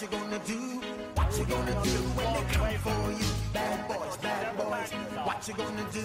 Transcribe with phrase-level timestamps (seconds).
[0.00, 0.56] What you gonna do?
[1.14, 3.28] What you gonna do when they come for you?
[3.52, 4.90] Bad boys, bad boys.
[5.28, 6.00] What you gonna do?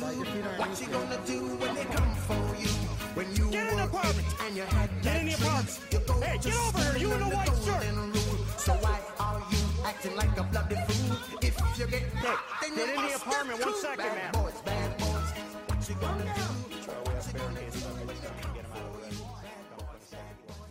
[0.59, 2.68] What you gonna do when they come for you?
[3.16, 4.27] When you Get in the apartment.
[4.44, 5.80] and you had Get in the apartment.
[5.94, 7.95] you go Hey, get over here, you in school the and white shirt.
[7.95, 8.45] rule.
[8.58, 11.18] So why are you acting like a bloody fool?
[11.41, 13.80] If you get hurt, then get in the apartment, one too.
[13.80, 15.30] second, bad boys, bad boys.
[15.71, 16.74] What you gonna do?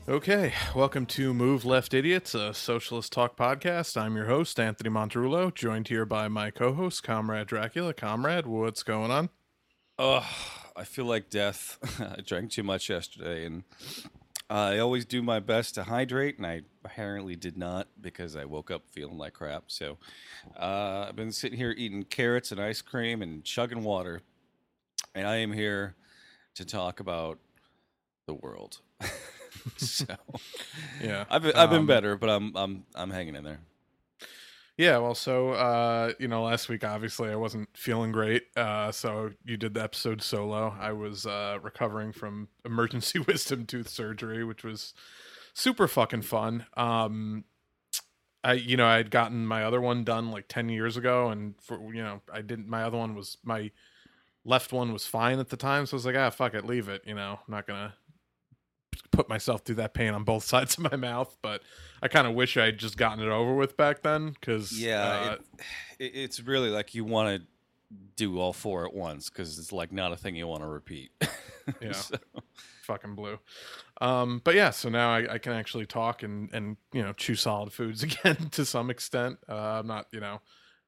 [0.06, 3.96] Okay, welcome to Move Left Idiots, a socialist talk podcast.
[3.98, 7.94] I'm your host, Anthony Montrullo, joined here by my co host, Comrade Dracula.
[7.94, 9.30] Comrade, what's going on?
[9.98, 10.22] Ugh,
[10.77, 11.78] I feel like death.
[12.19, 13.64] I drank too much yesterday, and
[14.50, 18.70] I always do my best to hydrate, and I apparently did not because I woke
[18.70, 19.64] up feeling like crap.
[19.68, 19.96] So
[20.55, 24.20] uh, I've been sitting here eating carrots and ice cream and chugging water,
[25.14, 25.94] and I am here
[26.56, 27.39] to talk about
[28.27, 28.80] the world.
[29.77, 30.07] so
[31.01, 31.25] Yeah.
[31.31, 33.61] I've been, I've been Um, better, but I'm I'm I'm hanging in there.
[34.77, 38.42] Yeah, well, so, uh, you know, last week, obviously, I wasn't feeling great.
[38.57, 40.75] Uh, so you did the episode solo.
[40.81, 44.92] I was uh, recovering from emergency wisdom tooth surgery, which was
[45.55, 46.67] super fucking fun.
[46.77, 47.45] Um,
[48.42, 51.31] I, you know, I had gotten my other one done like 10 years ago.
[51.31, 53.70] And for, you know, I didn't, my other one was, my
[54.45, 55.87] left one was fine at the time.
[55.87, 57.03] So I was like, ah, fuck it, leave it.
[57.07, 57.92] You know, I'm not going
[59.10, 61.36] put myself through that pain on both sides of my mouth.
[61.42, 61.62] But
[62.02, 65.36] I kind of wish I'd just gotten it over with back then because, Yeah, uh,
[65.98, 67.46] it, it, it's really like you want to
[68.16, 71.11] do all four at once because it's like not a thing you want to repeat.
[71.80, 71.92] Yeah.
[71.92, 72.16] So-
[72.83, 73.39] fucking blue.
[74.02, 77.34] Um, but yeah, so now I, I can actually talk and and you know chew
[77.36, 79.39] solid foods again to some extent.
[79.48, 80.42] Uh, I'm not you know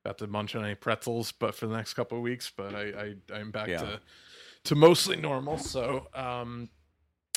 [0.05, 3.15] about to munch on any pretzels, but for the next couple of weeks, but I,
[3.33, 3.79] I I'm back Yeah.
[3.79, 4.01] to
[4.65, 5.57] to mostly normal.
[5.57, 6.69] So um,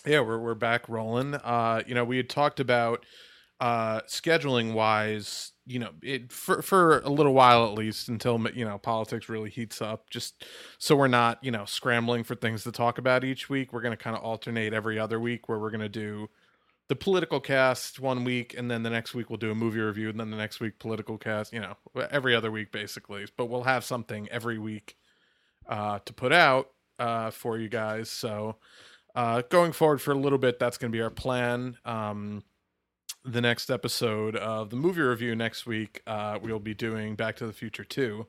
[0.06, 1.36] yeah, we're we're back rolling.
[1.36, 3.06] Uh, you know, we had talked about
[3.60, 8.64] uh scheduling wise you know it for for a little while at least until you
[8.64, 10.46] know politics really heats up just
[10.78, 13.96] so we're not you know scrambling for things to talk about each week we're going
[13.96, 16.28] to kind of alternate every other week where we're going to do
[16.88, 20.10] the political cast one week and then the next week we'll do a movie review
[20.10, 21.76] and then the next week political cast you know
[22.12, 24.96] every other week basically but we'll have something every week
[25.68, 28.56] uh to put out uh for you guys so
[29.19, 32.44] uh going forward for a little bit that's going to be our plan um
[33.25, 37.46] the next episode of the movie review next week, uh, we'll be doing Back to
[37.46, 38.25] the Future 2.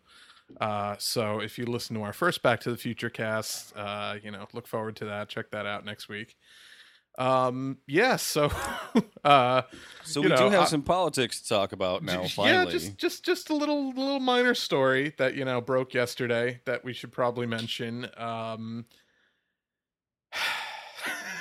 [0.61, 4.33] Uh, so if you listen to our first Back to the Future cast, uh, you
[4.33, 5.29] know, look forward to that.
[5.29, 6.37] Check that out next week.
[7.19, 8.51] Um, yeah, so
[9.25, 9.63] uh,
[10.03, 12.23] So we know, do have I- some politics to talk about now.
[12.23, 16.61] yeah, Finally, just just just a little little minor story that you know broke yesterday
[16.67, 18.09] that we should probably mention.
[18.17, 18.87] Um,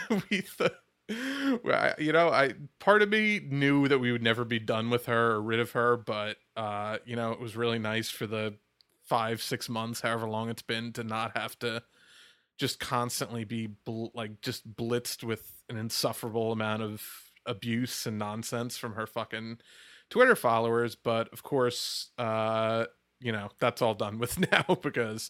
[0.30, 4.59] we th- well, you know, I part of me knew that we would never be
[4.59, 8.09] done with her or rid of her, but uh, you know, it was really nice
[8.09, 8.56] for the
[9.06, 11.81] five six months, however long it's been, to not have to
[12.59, 17.03] just constantly be bl- like just blitzed with an insufferable amount of
[17.46, 19.58] abuse and nonsense from her fucking
[20.09, 20.96] Twitter followers.
[20.96, 22.86] But of course, uh,
[23.20, 25.30] you know, that's all done with now because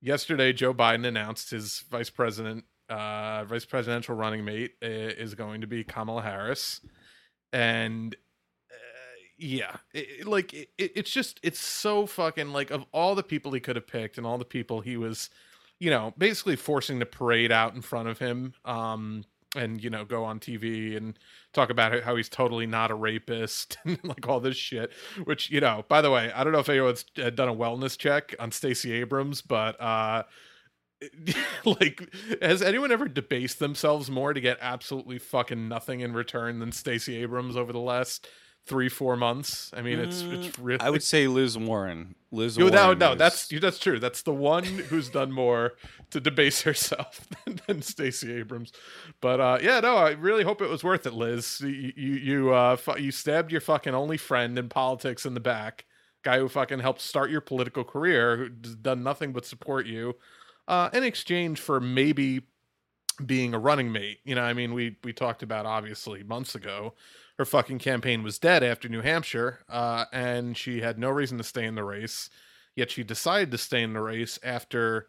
[0.00, 5.66] yesterday Joe Biden announced his vice president, uh, vice presidential running mate is going to
[5.66, 6.80] be Kamala Harris.
[7.52, 8.14] And
[8.70, 8.76] uh,
[9.38, 13.52] yeah, it, like it, it- it's just, it's so fucking like of all the people
[13.52, 15.30] he could have picked and all the people he was,
[15.80, 18.54] you know, basically forcing to parade out in front of him.
[18.64, 19.24] Um,
[19.56, 21.18] and you know go on tv and
[21.54, 24.92] talk about how he's totally not a rapist and like all this shit
[25.24, 27.96] which you know by the way i don't know if anyone's uh, done a wellness
[27.96, 30.22] check on stacey abrams but uh
[31.64, 32.08] like
[32.42, 37.16] has anyone ever debased themselves more to get absolutely fucking nothing in return than stacey
[37.22, 38.26] abrams over the last
[38.66, 42.14] three four months i mean it's it's really Mm, I would say Liz Warren.
[42.30, 42.98] Liz no, Warren.
[42.98, 43.98] no, no, is- that's that's true.
[43.98, 45.72] That's the one who's done more
[46.10, 48.72] to debase herself than, than Stacey Abrams.
[49.22, 51.60] But uh, yeah, no, I really hope it was worth it, Liz.
[51.62, 55.40] You you you, uh, fu- you stabbed your fucking only friend in politics in the
[55.40, 55.86] back,
[56.22, 60.14] guy who fucking helped start your political career, who's done nothing but support you,
[60.68, 62.42] uh, in exchange for maybe
[63.24, 64.18] being a running mate.
[64.24, 66.94] You know, I mean, we we talked about obviously months ago.
[67.38, 71.44] Her fucking campaign was dead after New Hampshire, uh, and she had no reason to
[71.44, 72.30] stay in the race.
[72.76, 75.08] Yet she decided to stay in the race after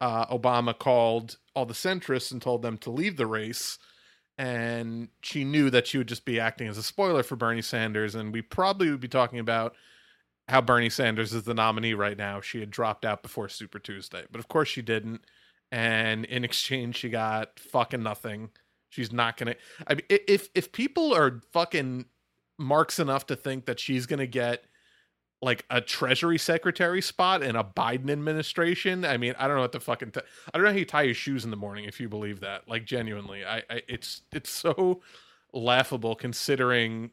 [0.00, 3.78] uh, Obama called all the centrists and told them to leave the race.
[4.38, 8.14] And she knew that she would just be acting as a spoiler for Bernie Sanders.
[8.14, 9.74] And we probably would be talking about
[10.48, 12.40] how Bernie Sanders is the nominee right now.
[12.40, 15.22] She had dropped out before Super Tuesday, but of course she didn't.
[15.72, 18.50] And in exchange, she got fucking nothing.
[18.88, 19.56] She's not gonna.
[19.86, 22.06] I mean, if if people are fucking
[22.58, 24.64] marks enough to think that she's to get
[25.42, 29.04] like a treasury secretary spot in a Biden administration.
[29.04, 30.20] I mean, I don't know what the fucking t-
[30.52, 32.68] I don't know how you tie your shoes in the morning if you believe that.
[32.68, 35.02] Like genuinely, I, I it's it's so
[35.52, 37.10] laughable considering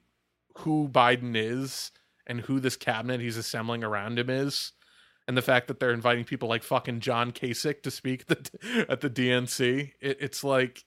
[0.60, 1.92] who Biden is
[2.28, 4.72] and who this cabinet he's assembling around him is.
[5.28, 8.86] And the fact that they're inviting people like fucking John Kasich to speak at the,
[8.90, 10.84] at the DNC, it, it's like,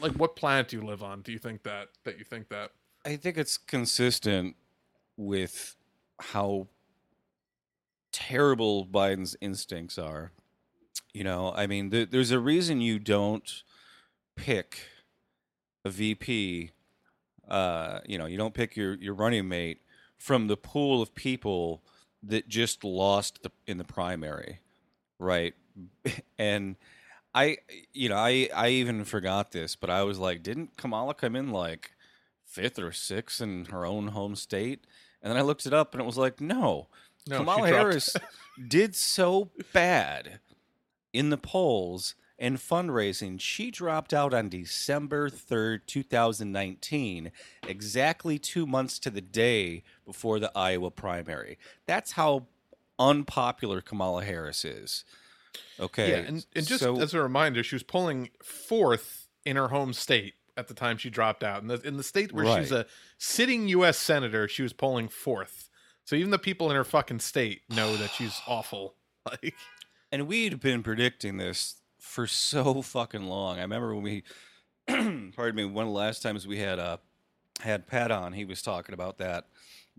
[0.00, 1.22] like what planet do you live on?
[1.22, 2.72] Do you think that that you think that?
[3.04, 4.56] I think it's consistent
[5.16, 5.76] with
[6.18, 6.68] how
[8.12, 10.32] terrible Biden's instincts are.
[11.12, 13.62] You know, I mean, th- there's a reason you don't
[14.36, 14.88] pick
[15.84, 16.70] a VP.
[17.48, 19.80] Uh, you know, you don't pick your your running mate
[20.20, 21.82] from the pool of people
[22.22, 24.60] that just lost the, in the primary,
[25.18, 25.54] right?
[26.38, 26.76] And
[27.34, 27.58] I,
[27.92, 31.50] you know, I I even forgot this, but I was like, didn't Kamala come in
[31.50, 31.92] like
[32.44, 34.84] fifth or sixth in her own home state?
[35.22, 36.88] And then I looked it up, and it was like, no,
[37.28, 38.16] No, Kamala Harris
[38.68, 40.40] did so bad
[41.12, 43.38] in the polls and fundraising.
[43.38, 47.30] She dropped out on December 3rd, 2019,
[47.68, 51.58] exactly two months to the day before the Iowa primary.
[51.86, 52.46] That's how
[52.98, 55.04] unpopular Kamala Harris is.
[55.78, 56.10] Okay.
[56.10, 59.92] Yeah, and, and just so- as a reminder, she was polling fourth in her home
[59.92, 61.62] state at the time she dropped out.
[61.62, 62.86] In the in the state where she's a
[63.18, 63.96] sitting U.S.
[63.98, 65.68] senator, she was polling fourth.
[66.04, 68.94] So even the people in her fucking state know that she's awful.
[69.26, 69.54] Like,
[70.10, 73.58] And we'd been predicting this for so fucking long.
[73.58, 74.22] I remember when we,
[75.36, 76.96] pardon me, one of the last times we had uh,
[77.60, 79.46] had Pat on, he was talking about that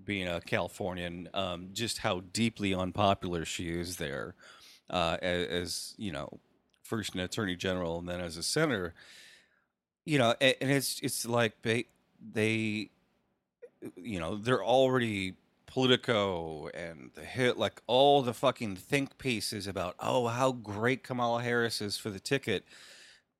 [0.03, 4.35] being a Californian, um, just how deeply unpopular she is there,
[4.89, 6.39] uh, as, as you know,
[6.83, 8.93] first an attorney general and then as a senator.
[10.05, 11.85] You know, and, and it's it's like they
[12.33, 12.89] they,
[13.95, 15.35] you know, they're already
[15.71, 21.41] Politico and the hit, like all the fucking think pieces about, oh, how great Kamala
[21.41, 22.65] Harris is for the ticket.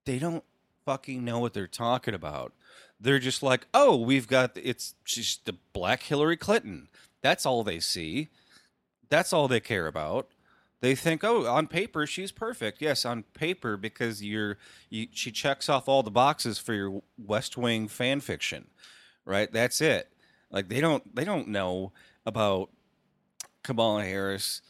[0.06, 0.46] They don't
[0.86, 2.54] fucking know what they're talking about.
[3.02, 6.88] They're just like, oh, we've got it's she's the black Hillary Clinton.
[7.22, 8.30] That's all they see.
[9.10, 10.30] That's all they care about.
[10.80, 12.82] They think, oh, on paper she's perfect.
[12.82, 14.58] Yes, on paper because you're
[14.90, 18.68] you, she checks off all the boxes for your West Wing fan fiction,
[19.26, 19.52] right?
[19.52, 20.14] That's it.
[20.50, 21.92] Like they don't they don't know
[22.26, 22.70] about
[23.64, 24.62] Kamala Harris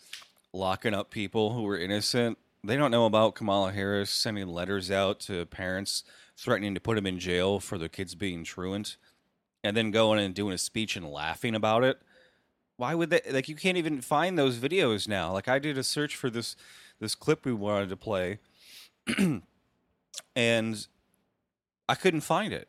[0.53, 2.37] locking up people who were innocent.
[2.63, 6.03] They don't know about Kamala Harris sending letters out to parents
[6.37, 8.97] threatening to put them in jail for their kids being truant
[9.63, 12.01] and then going and doing a speech and laughing about it.
[12.77, 15.31] Why would they like you can't even find those videos now.
[15.31, 16.55] Like I did a search for this
[16.99, 18.39] this clip we wanted to play
[20.35, 20.87] and
[21.87, 22.67] I couldn't find it.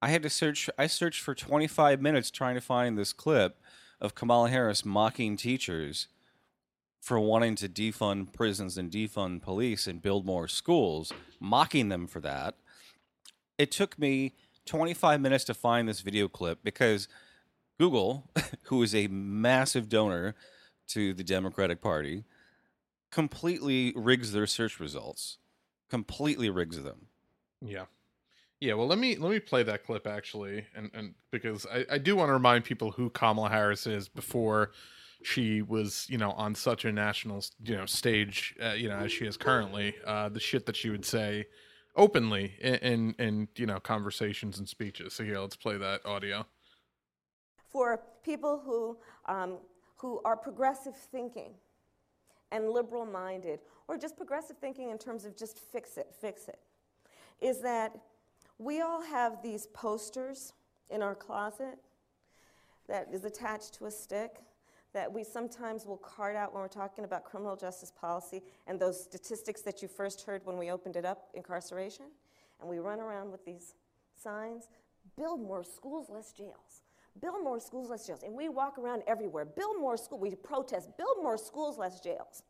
[0.00, 3.58] I had to search I searched for 25 minutes trying to find this clip
[4.02, 6.08] of Kamala Harris mocking teachers
[7.00, 12.20] for wanting to defund prisons and defund police and build more schools, mocking them for
[12.20, 12.56] that.
[13.56, 14.34] It took me
[14.66, 17.08] 25 minutes to find this video clip because
[17.78, 18.28] Google,
[18.64, 20.34] who is a massive donor
[20.88, 22.24] to the Democratic Party,
[23.10, 25.38] completely rigs their search results.
[25.88, 27.06] Completely rigs them.
[27.64, 27.84] yeah,
[28.62, 28.74] yeah.
[28.74, 32.16] Well, let me let me play that clip actually, and and because I I do
[32.16, 34.72] want to remind people who Kamala Harris is before
[35.22, 39.12] she was you know on such a national you know stage uh, you know as
[39.12, 41.46] she is currently uh the shit that she would say
[41.94, 46.44] openly in, in in you know conversations and speeches so here let's play that audio
[47.72, 49.56] for people who, um,
[49.96, 51.54] who are progressive thinking
[52.52, 56.58] and liberal minded, or just progressive thinking in terms of just fix it, fix it,
[57.40, 57.96] is that
[58.58, 60.52] we all have these posters
[60.90, 61.78] in our closet
[62.88, 64.42] that is attached to a stick
[64.92, 69.02] that we sometimes will card out when we're talking about criminal justice policy and those
[69.02, 72.06] statistics that you first heard when we opened it up incarceration.
[72.60, 73.74] And we run around with these
[74.22, 74.68] signs
[75.16, 76.82] build more schools, less jails.
[77.20, 78.22] Build more schools, less jails.
[78.22, 79.44] And we walk around everywhere.
[79.44, 80.20] Build more schools.
[80.22, 80.96] We protest.
[80.96, 82.42] Build more schools, less jails.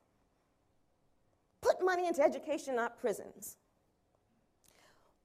[1.60, 3.56] Put money into education, not prisons.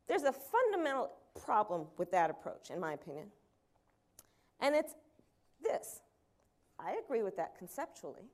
[0.07, 1.11] There's a fundamental
[1.43, 3.27] problem with that approach, in my opinion.
[4.59, 4.95] And it's
[5.61, 6.01] this
[6.79, 8.29] I agree with that conceptually,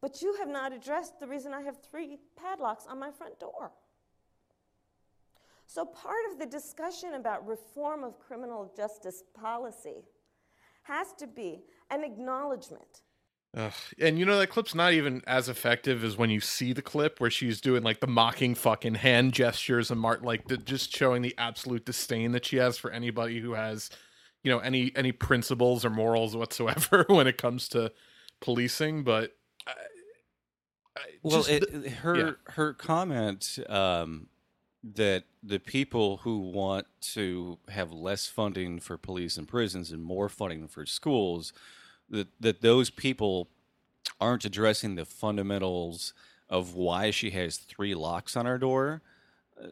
[0.00, 3.70] but you have not addressed the reason I have three padlocks on my front door.
[5.66, 10.04] So, part of the discussion about reform of criminal justice policy
[10.82, 13.02] has to be an acknowledgement
[13.54, 13.72] Ugh.
[13.98, 17.20] And you know that clip's not even as effective as when you see the clip
[17.20, 21.20] where she's doing like the mocking fucking hand gestures and Mart like the, just showing
[21.22, 23.90] the absolute disdain that she has for anybody who has,
[24.42, 27.92] you know any any principles or morals whatsoever when it comes to
[28.40, 29.04] policing.
[29.04, 29.32] But
[29.66, 29.72] I,
[30.96, 32.30] I Well, just it, the- her yeah.
[32.54, 34.28] her comment um,
[34.82, 40.28] that the people who want to have less funding for police and prisons and more
[40.28, 41.52] funding for schools,
[42.12, 43.48] that that those people
[44.20, 46.14] aren't addressing the fundamentals
[46.48, 49.02] of why she has three locks on her door.
[49.60, 49.68] Uh,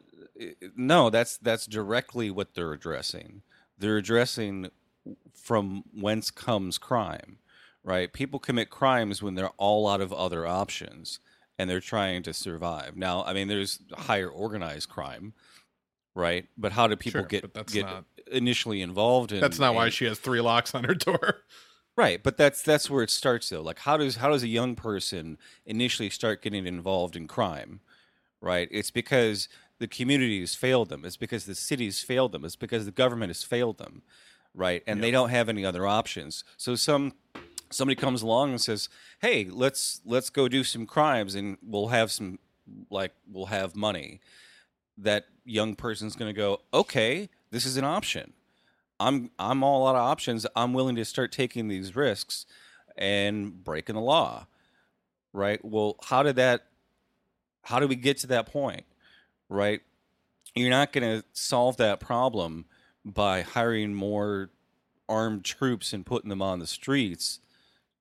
[0.75, 3.41] No, that's that's directly what they're addressing.
[3.77, 4.69] They're addressing
[5.33, 7.37] from whence comes crime,
[7.83, 8.11] right?
[8.11, 11.19] People commit crimes when they're all out of other options
[11.57, 12.95] and they're trying to survive.
[12.95, 15.33] Now, I mean, there's higher organized crime,
[16.15, 16.47] right?
[16.57, 19.39] But how do people Sure, get get not- initially involved in?
[19.41, 21.37] that's not why she has three locks on her door.
[22.01, 23.61] Right, but that's that's where it starts though.
[23.61, 27.79] Like how does how does a young person initially start getting involved in crime?
[28.41, 28.67] Right?
[28.71, 31.05] It's because the community has failed them.
[31.05, 32.43] It's because the city's failed them.
[32.43, 34.01] It's because the government has failed them.
[34.55, 34.81] Right?
[34.87, 36.43] And they don't have any other options.
[36.57, 37.13] So some
[37.69, 38.89] somebody comes along and says,
[39.21, 42.39] "Hey, let's let's go do some crimes and we'll have some
[42.89, 44.21] like we'll have money."
[44.97, 48.33] That young person's going to go, "Okay, this is an option."
[49.01, 50.45] I'm I'm all out of options.
[50.55, 52.45] I'm willing to start taking these risks
[52.95, 54.45] and breaking the law.
[55.33, 55.63] Right?
[55.63, 56.67] Well, how did that
[57.63, 58.85] how do we get to that point?
[59.49, 59.81] Right?
[60.55, 62.65] You're not going to solve that problem
[63.03, 64.49] by hiring more
[65.09, 67.39] armed troops and putting them on the streets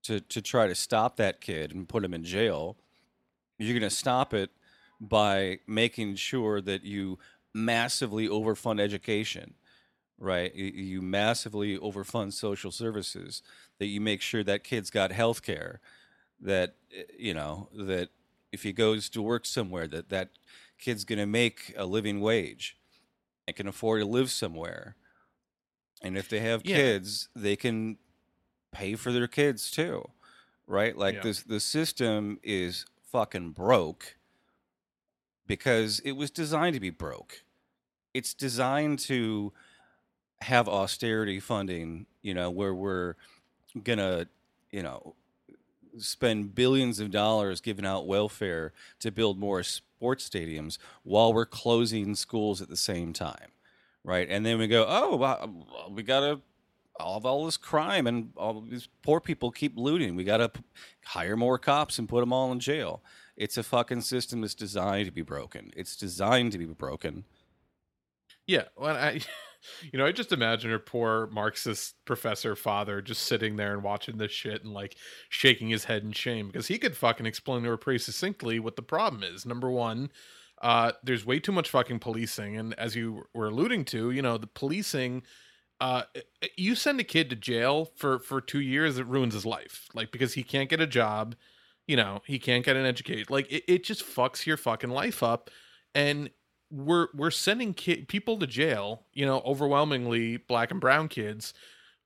[0.02, 2.76] to to try to stop that kid and put him in jail.
[3.59, 4.50] You're going to stop it
[5.00, 7.19] by making sure that you
[7.54, 9.54] massively overfund education
[10.20, 10.54] right?
[10.54, 13.42] You, massively overfund social services.
[13.78, 15.80] That you make sure that kid's got health care.
[16.40, 18.10] That eh, you know that
[18.52, 20.30] if he goes to work somewhere, that that
[20.78, 22.78] kid's going to make a living wage
[23.48, 24.96] and can afford to live somewhere.
[26.02, 26.76] And if they have Yeah.
[26.76, 27.98] kids, they can
[28.72, 30.10] pay for their kids too,
[30.66, 30.96] right?
[30.96, 31.22] Like Yeah.
[31.22, 34.16] this, the system is fucking broke
[35.46, 37.44] because it was designed to be broke.
[38.14, 39.52] It's designed to
[40.42, 43.14] have austerity funding, you know, where we're
[43.82, 44.26] gonna,
[44.70, 45.14] you know,
[45.99, 52.14] spend billions of dollars giving out welfare to build more sports stadiums while we're closing
[52.14, 53.50] schools at the same time,
[54.04, 54.28] right?
[54.30, 56.40] And then we go, oh, well, we gotta
[56.99, 60.16] all all this crime and all these poor people keep looting.
[60.16, 60.50] We gotta
[61.04, 63.02] hire more cops and put them all in jail.
[63.37, 65.70] It's a fucking system that's designed to be broken.
[65.76, 67.25] It's designed to be broken.
[68.47, 69.20] Yeah, well, I,
[69.92, 74.18] you know, I just imagine her poor Marxist professor father just sitting there and watching
[74.18, 74.96] this shit and like
[75.28, 78.76] shaking his head in shame because he could fucking explain to her pretty succinctly what
[78.76, 79.46] the problem is.
[79.46, 80.10] Number one,
[80.62, 84.38] uh, there's way too much fucking policing, and as you were alluding to, you know,
[84.38, 85.22] the policing.
[85.80, 86.02] Uh,
[86.58, 89.88] you send a kid to jail for for two years, it ruins his life.
[89.94, 91.34] Like because he can't get a job,
[91.86, 93.24] you know, he can't get an education.
[93.30, 95.48] Like it, it just fucks your fucking life up.
[95.94, 96.30] And
[96.70, 101.54] we're we're sending ki- people to jail, you know, overwhelmingly black and brown kids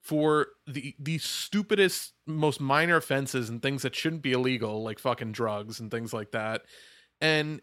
[0.00, 5.32] for the the stupidest most minor offenses and things that shouldn't be illegal like fucking
[5.32, 6.62] drugs and things like that.
[7.20, 7.60] And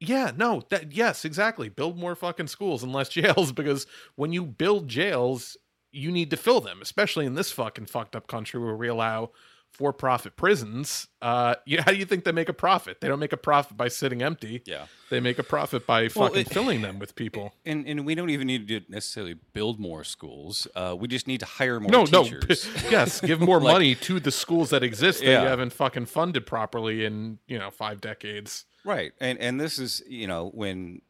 [0.00, 1.68] yeah, no, that yes, exactly.
[1.68, 3.86] Build more fucking schools and less jails because
[4.16, 5.56] when you build jails,
[5.92, 9.30] you need to fill them, especially in this fucking fucked up country where we allow
[9.74, 11.08] for-profit prisons.
[11.20, 13.00] Uh, you, how do you think they make a profit?
[13.00, 14.62] They don't make a profit by sitting empty.
[14.64, 14.86] Yeah.
[15.10, 17.52] They make a profit by Well, fucking it- filling them with people.
[17.66, 20.68] And and we don't even need to necessarily build more schools.
[20.76, 22.68] Uh, we just need to hire more No, teachers.
[22.84, 22.90] no.
[22.90, 25.42] yes, give more Like- money to the schools that exist that Yeah.
[25.42, 28.64] you haven't fucking funded properly in, you know, five decades.
[28.84, 31.00] Right, and and this is you know when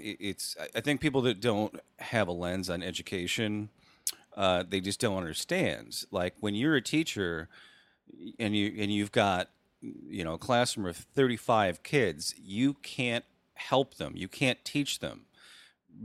[0.00, 3.68] it's I- I think people that don't have a lens on education,
[4.36, 6.04] uh, they just don't understand.
[6.10, 7.48] Like when you're a teacher,
[8.38, 9.50] and you and you've got
[9.80, 13.24] you know a classroom of 35 kids, you can't
[13.54, 15.26] help them, you can't teach them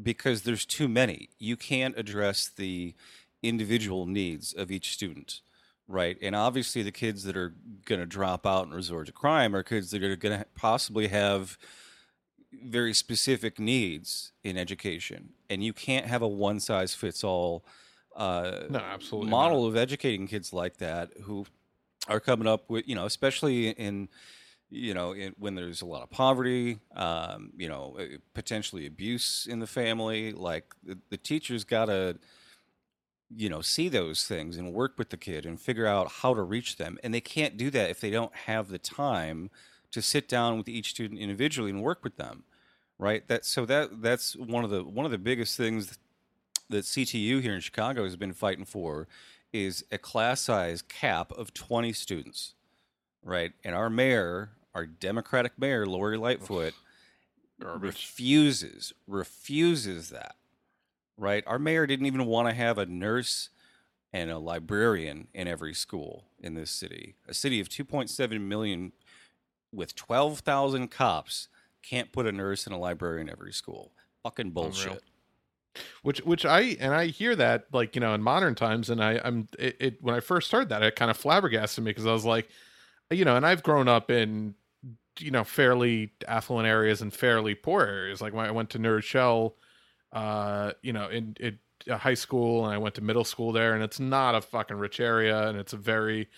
[0.02, 1.30] because there's too many.
[1.40, 2.96] You can't address the
[3.42, 5.42] individual needs of each student.
[5.88, 6.18] Right.
[6.22, 7.54] And obviously, the kids that are
[7.86, 11.10] going to drop out and resort to crime are kids that are going to possibly
[11.10, 11.58] have
[12.52, 15.30] very specific needs in education.
[15.50, 17.66] And you can't have a one size fits all
[18.16, 21.46] uh, No, absolutely model of educating kids like that who
[22.08, 24.10] are coming up with, you know, especially in,
[24.70, 29.60] you know, when there's a lot of poverty, um, you know, uh, potentially abuse in
[29.60, 30.32] the family.
[30.34, 32.18] Like the, the teacher's got to,
[33.36, 36.42] you know, see those things and work with the kid and figure out how to
[36.42, 36.98] reach them.
[37.04, 39.50] And they can't do that if they don't have the time
[39.92, 42.44] to sit down with each student individually and work with them.
[43.00, 43.28] Right.
[43.28, 45.98] That so that that's one of the one of the biggest things
[46.70, 49.08] that CTU here in Chicago has been fighting for
[49.54, 52.56] is a class size cap of 20 students,
[53.24, 53.54] right?
[53.64, 56.74] And our mayor, our Democratic mayor, Lori Lightfoot,
[57.60, 60.36] refuses, refuses that,
[61.18, 61.44] right?
[61.48, 63.50] Our mayor didn't even want to have a nurse
[64.12, 67.16] and a librarian in every school in this city.
[67.28, 68.92] A city of 2.7 million
[69.72, 71.48] with 12,000 cops
[71.82, 73.92] can't put a nurse and a librarian in every school.
[74.24, 75.04] Fucking bullshit.
[76.04, 79.20] Which which I and I hear that like you know in modern times and I
[79.24, 82.14] I'm it, it when I first heard that it kind of flabbergasted me because I
[82.14, 82.50] was like
[83.10, 84.56] you know and I've grown up in
[85.20, 88.22] you know fairly affluent areas and fairly poor areas.
[88.22, 89.56] Like when I went to Shell
[90.12, 93.74] uh you know in in uh, high school and I went to middle school there
[93.74, 96.30] and it's not a fucking rich area and it's a very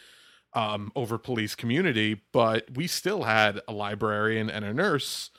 [0.54, 5.30] um over policed community but we still had a librarian and a nurse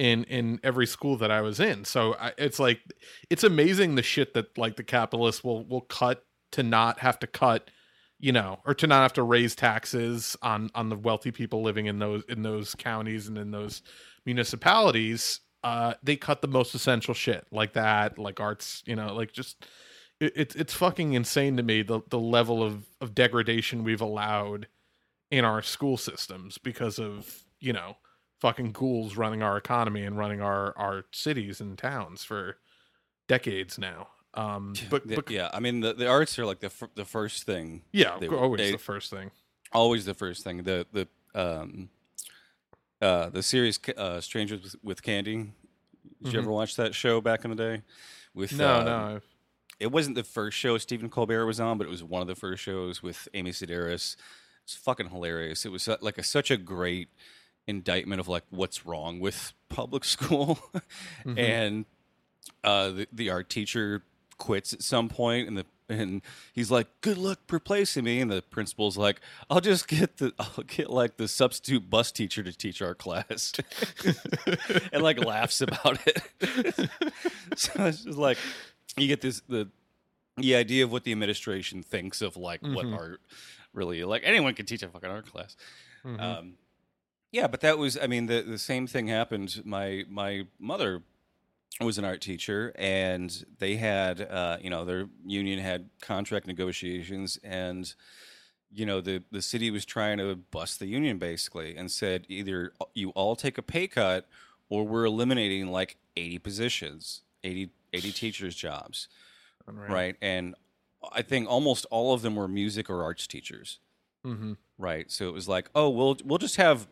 [0.00, 1.84] in in every school that I was in.
[1.84, 2.80] So I, it's like
[3.28, 7.26] it's amazing the shit that like the capitalists will will cut to not have to
[7.26, 7.70] cut,
[8.18, 11.84] you know, or to not have to raise taxes on on the wealthy people living
[11.84, 13.82] in those in those counties and in those
[14.24, 15.40] municipalities.
[15.62, 19.66] Uh, they cut the most essential shit like that, like arts, you know, like just
[20.18, 24.66] it, it's it's fucking insane to me the the level of of degradation we've allowed
[25.30, 27.96] in our school systems because of you know
[28.40, 32.56] fucking ghouls running our economy and running our our cities and towns for
[33.28, 34.08] decades now.
[34.34, 37.82] Um, but, but yeah, I mean the, the arts are like the the first thing.
[37.92, 39.30] yeah, they- always they- the first thing.
[39.72, 40.62] always the first thing.
[40.62, 41.88] The the um
[43.00, 45.52] uh the series uh Strangers with, with Candy.
[46.22, 47.82] Did you ever watch that show back in the day?
[48.34, 48.58] With Mm-hmm.
[48.60, 49.20] No, um, no,
[49.80, 52.34] it wasn't the first show Stephen Colbert was on, but it was one of the
[52.34, 54.16] first shows with Amy Sedaris.
[54.64, 55.64] It's fucking hilarious.
[55.64, 57.08] It was like a, such a great
[57.70, 60.58] indictment of like what's wrong with public school,
[61.24, 61.38] Mm-hmm.
[61.38, 61.84] and
[62.64, 64.02] uh, the the art teacher
[64.36, 68.42] quits at some point, and the and he's like, "Good luck replacing me," and the
[68.42, 72.80] principal's like, "I'll just get the I'll get like the substitute bus teacher to teach
[72.82, 73.52] our class,"
[74.92, 76.22] and like laughs about it.
[77.56, 78.38] so it's just like
[78.96, 79.68] you get this the
[80.36, 83.20] the idea of what the administration thinks of like what art
[83.74, 85.56] really like anyone can teach a fucking art class.
[86.04, 86.54] Um,
[87.32, 89.62] yeah, but that was I mean the the same thing happened.
[89.64, 91.02] My my mother
[91.80, 97.38] was an art teacher and they had uh, you know their union had contract negotiations
[97.42, 97.94] and
[98.72, 102.72] you know the the city was trying to bust the union basically and said either
[102.94, 104.28] you all take a pay cut
[104.68, 109.08] or we're eliminating like 80 positions 80 80 teachers jobs
[109.66, 109.88] Unreal.
[109.90, 110.54] right and
[111.12, 113.78] i think almost all of them were music or arts teachers
[114.26, 114.52] Mm-hmm.
[114.76, 116.86] right so it was like oh we'll we'll just have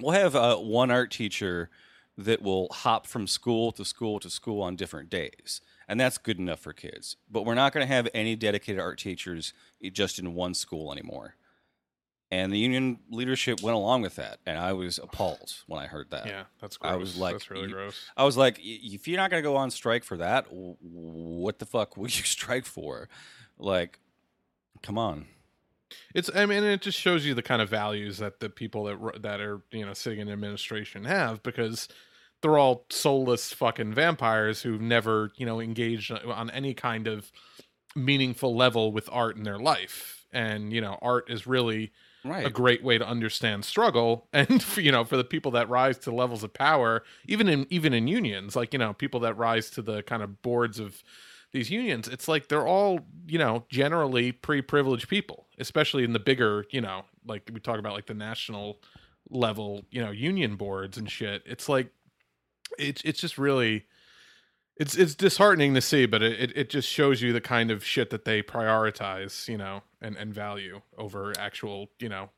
[0.00, 1.70] we'll have uh, one art teacher
[2.16, 6.38] that will hop from school to school to school on different days and that's good
[6.38, 9.52] enough for kids but we're not going to have any dedicated art teachers
[9.92, 11.34] just in one school anymore
[12.30, 16.08] and the union leadership went along with that and i was appalled when i heard
[16.10, 16.92] that Yeah, that's gross.
[16.92, 17.96] I was like, that's really gross.
[18.16, 21.66] I was like, if you're not going to go on strike for that, what the
[21.66, 23.08] fuck will you strike for?
[23.58, 23.98] Like,
[24.82, 25.26] come on.
[26.14, 29.22] It's I mean it just shows you the kind of values that the people that
[29.22, 31.88] that are you know sitting in administration have because
[32.42, 37.32] they're all soulless fucking vampires who've never you know engaged on any kind of
[37.96, 40.26] meaningful level with art in their life.
[40.32, 41.92] And you know art is really
[42.24, 42.44] Right.
[42.44, 44.28] a great way to understand struggle.
[44.32, 47.66] And for, you know for the people that rise to levels of power even in
[47.70, 51.02] even in unions like you know people that rise to the kind of boards of
[51.52, 56.64] these unions it's like they're all you know generally pre-privileged people especially in the bigger
[56.70, 58.78] you know like we talk about like the national
[59.30, 61.90] level you know union boards and shit it's like
[62.78, 63.86] it's it's just really
[64.76, 67.84] it's it's disheartening to see but it, it, it just shows you the kind of
[67.84, 72.28] shit that they prioritize you know and and value over actual you know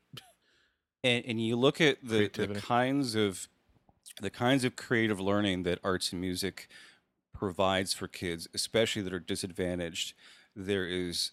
[1.03, 3.49] and, and you look at the, the kinds of
[4.21, 6.69] the kinds of creative learning that arts and music
[7.33, 10.15] provides for kids, especially that are disadvantaged.
[10.55, 11.33] There is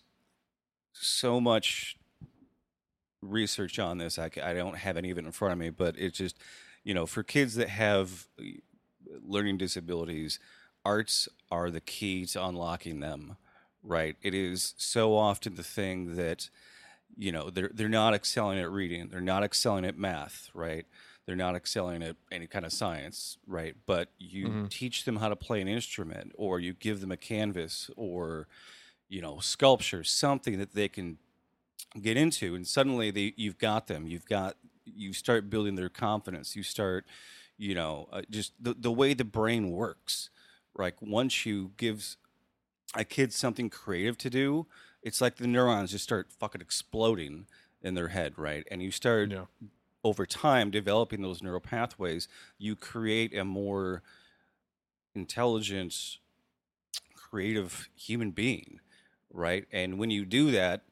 [0.93, 1.97] so much
[3.21, 4.19] research on this.
[4.19, 6.37] I, I don't have any of it in front of me, but it's just,
[6.83, 8.43] you know, for kids that have uh,
[9.25, 10.39] learning disabilities,
[10.85, 13.37] arts are the key to unlocking them,
[13.81, 14.17] right?
[14.21, 16.49] It is so often the thing that,
[17.17, 20.85] you know, they're, they're not excelling at reading, they're not excelling at math, right?
[21.25, 23.75] They're not excelling at any kind of science, right?
[23.85, 27.89] But you teach them how to play an instrument, or you give them a canvas,
[27.95, 28.47] or,
[29.13, 31.17] you know, sculpture, something that they can
[32.01, 36.55] get into and suddenly they you've got them you've got you start building their confidence
[36.55, 37.05] you start
[37.57, 40.29] you know uh, just the, the way the brain works
[40.75, 42.17] like once you give
[42.95, 44.67] a kid something creative to do,
[45.01, 47.47] it's like the neurons just start fucking exploding
[47.81, 48.65] in their head, right?
[48.71, 49.45] And you start Yeah.
[50.03, 54.03] over time developing those neural pathways, you create a more
[55.15, 56.17] intelligent,
[57.15, 58.79] creative human being,
[59.33, 59.65] right?
[59.71, 60.83] And when you do that,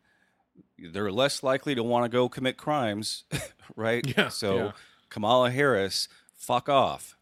[0.78, 3.24] they're less likely to want to go commit crimes,
[3.76, 4.06] right?
[4.18, 4.72] Yeah, So yeah.
[5.10, 7.16] Kamala Harris, fuck off.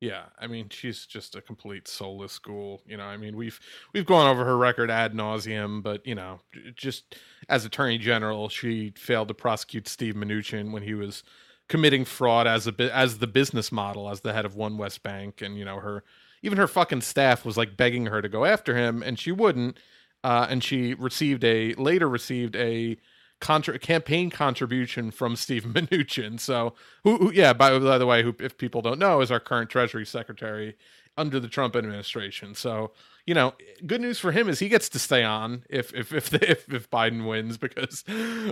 [0.00, 2.82] Yeah, I mean, she's just a complete soulless ghoul.
[2.86, 3.58] You know, I mean, we've
[3.94, 6.40] we've gone over her record ad nauseum, but you know,
[6.74, 7.16] just
[7.48, 11.22] as Attorney General, she failed to prosecute Steve Mnuchin when he was
[11.68, 15.56] committing fraud as a as the business model as the head of OneWest Bank, and
[15.56, 16.04] you know, her
[16.42, 19.78] even her fucking staff was like begging her to go after him, and she wouldn't.
[20.24, 22.96] Uh, and she received a later received a
[23.40, 26.40] contra- campaign contribution from Steve Mnuchin.
[26.40, 29.38] So, who, who yeah, by, by the way, who, if people don't know, is our
[29.38, 30.76] current Treasury Secretary
[31.16, 32.54] under the Trump administration.
[32.54, 32.92] So,
[33.26, 33.54] you know,
[33.86, 36.90] good news for him is he gets to stay on if if if if, if
[36.90, 38.02] Biden wins because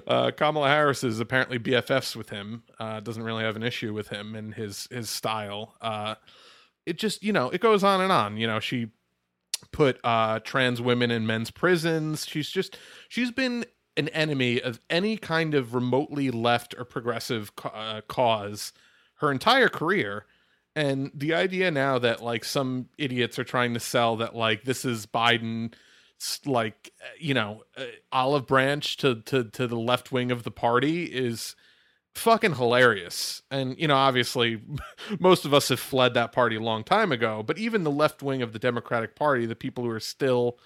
[0.06, 2.64] uh, Kamala Harris is apparently BFFs with him.
[2.78, 5.74] Uh, doesn't really have an issue with him and his his style.
[5.80, 6.16] Uh,
[6.84, 8.36] it just you know it goes on and on.
[8.36, 8.88] You know, she
[9.70, 12.26] put uh trans women in men's prisons.
[12.26, 12.76] She's just
[13.08, 13.64] she's been
[13.96, 18.72] an enemy of any kind of remotely left or progressive uh, cause
[19.16, 20.26] her entire career.
[20.74, 24.84] And the idea now that like some idiots are trying to sell that like this
[24.84, 25.74] is Biden
[26.46, 30.50] like uh, you know uh, olive branch to to to the left wing of the
[30.50, 31.56] party is
[32.14, 33.42] fucking hilarious.
[33.50, 34.60] And you know, obviously,
[35.18, 37.42] most of us have fled that party a long time ago.
[37.42, 40.58] But even the left wing of the Democratic Party, the people who are still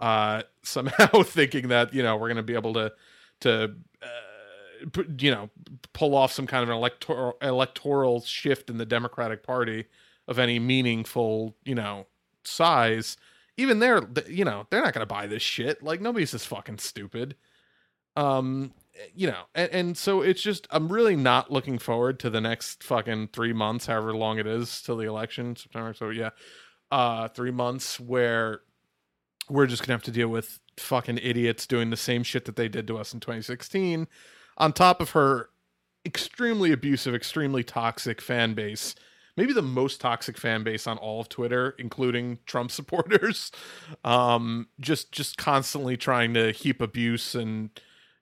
[0.00, 2.92] uh, somehow thinking that you know we're going to be able to
[3.40, 5.50] to uh, p- you know
[5.92, 9.86] pull off some kind of an electoral electoral shift in the Democratic Party
[10.28, 12.06] of any meaningful you know
[12.44, 13.16] size.
[13.58, 15.82] Even they're you know they're not going to buy this shit.
[15.82, 17.36] Like nobody's this fucking stupid.
[18.16, 18.72] Um,
[19.14, 22.82] you know, and, and so it's just I'm really not looking forward to the next
[22.82, 25.94] fucking three months, however long it is till the election, September.
[25.94, 26.30] So yeah,
[26.90, 28.60] uh, three months where
[29.48, 32.68] we're just gonna have to deal with fucking idiots doing the same shit that they
[32.68, 34.06] did to us in 2016,
[34.58, 35.50] on top of her
[36.04, 38.94] extremely abusive, extremely toxic fan base.
[39.36, 43.50] Maybe the most toxic fan base on all of Twitter, including Trump supporters.
[44.04, 47.70] Um, just just constantly trying to heap abuse and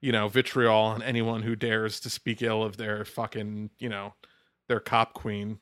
[0.00, 4.14] you know vitriol on anyone who dares to speak ill of their fucking you know
[4.68, 5.58] their cop queen.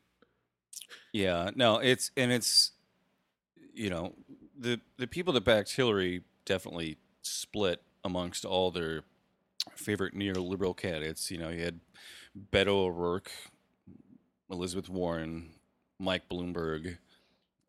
[1.13, 2.73] Yeah, no, it's and it's
[3.73, 4.15] you know
[4.59, 9.03] the the people that backed Hillary definitely split amongst all their
[9.75, 11.31] favorite neoliberal candidates.
[11.31, 11.81] You know, you had
[12.53, 13.31] Beto O'Rourke,
[14.51, 15.51] Elizabeth Warren,
[15.99, 16.99] Mike Bloomberg,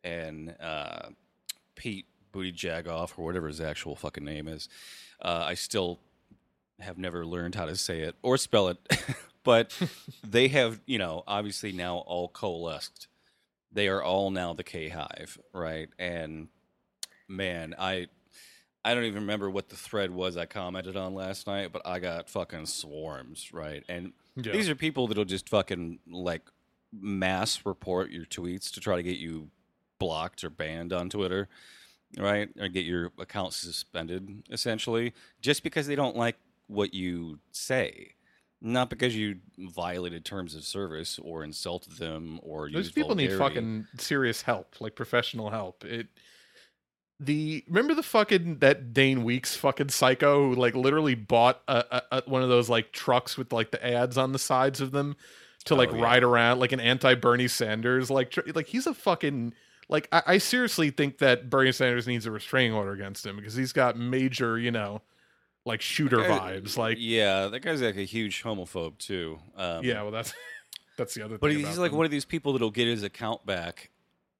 [0.03, 1.09] and uh,
[1.75, 4.69] Pete Buttigieg or whatever his actual fucking name is.
[5.21, 5.99] Uh, I still
[6.81, 8.77] have never learned how to say it or spell it,
[9.43, 9.77] but
[10.23, 13.07] they have, you know, obviously now all coalesced.
[13.71, 15.89] They are all now the K Hive, right?
[15.99, 16.47] And
[17.27, 18.07] man, I
[18.83, 21.99] I don't even remember what the thread was I commented on last night, but I
[21.99, 23.83] got fucking swarms, right?
[23.89, 24.53] And Yeah.
[24.53, 26.49] these are people that'll just fucking like
[26.91, 29.49] mass report your tweets to try to get you
[29.99, 31.49] blocked or banned on Twitter,
[32.17, 32.49] right?
[32.59, 36.37] Or get your account suspended, essentially, just because they don't like
[36.69, 38.13] what you say.
[38.61, 43.87] Not because you violated terms of service or insulted them or Those people need fucking
[43.97, 45.83] serious help, like professional help.
[45.83, 46.07] It
[47.21, 52.01] the remember the fucking that Dane Weeks fucking psycho who like literally bought a, a,
[52.17, 55.15] a one of those like trucks with like the ads on the sides of them
[55.65, 56.03] to like Oh, yeah.
[56.03, 59.53] ride around like an anti Bernie Sanders like tr- like he's a fucking
[59.89, 63.55] like I, I seriously think that Bernie Sanders needs a restraining order against him because
[63.55, 65.01] he's got major you know
[65.65, 69.39] like shooter Guy- vibes like yeah, that guy's like a huge homophobe too.
[69.55, 70.33] Um, yeah well that's
[70.97, 71.97] that's the other But he's like them.
[71.97, 73.89] one of these people that'll get his account back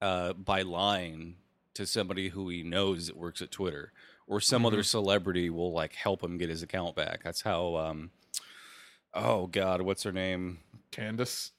[0.01, 1.35] uh, by lying
[1.75, 3.91] to somebody who he knows that works at Twitter,
[4.27, 4.83] or some other Mm-hmm.
[4.83, 7.23] celebrity will like help him get his account back.
[7.23, 7.75] That's how.
[7.77, 8.11] Um,
[9.13, 10.59] oh God, what's her name?
[10.91, 11.51] Candace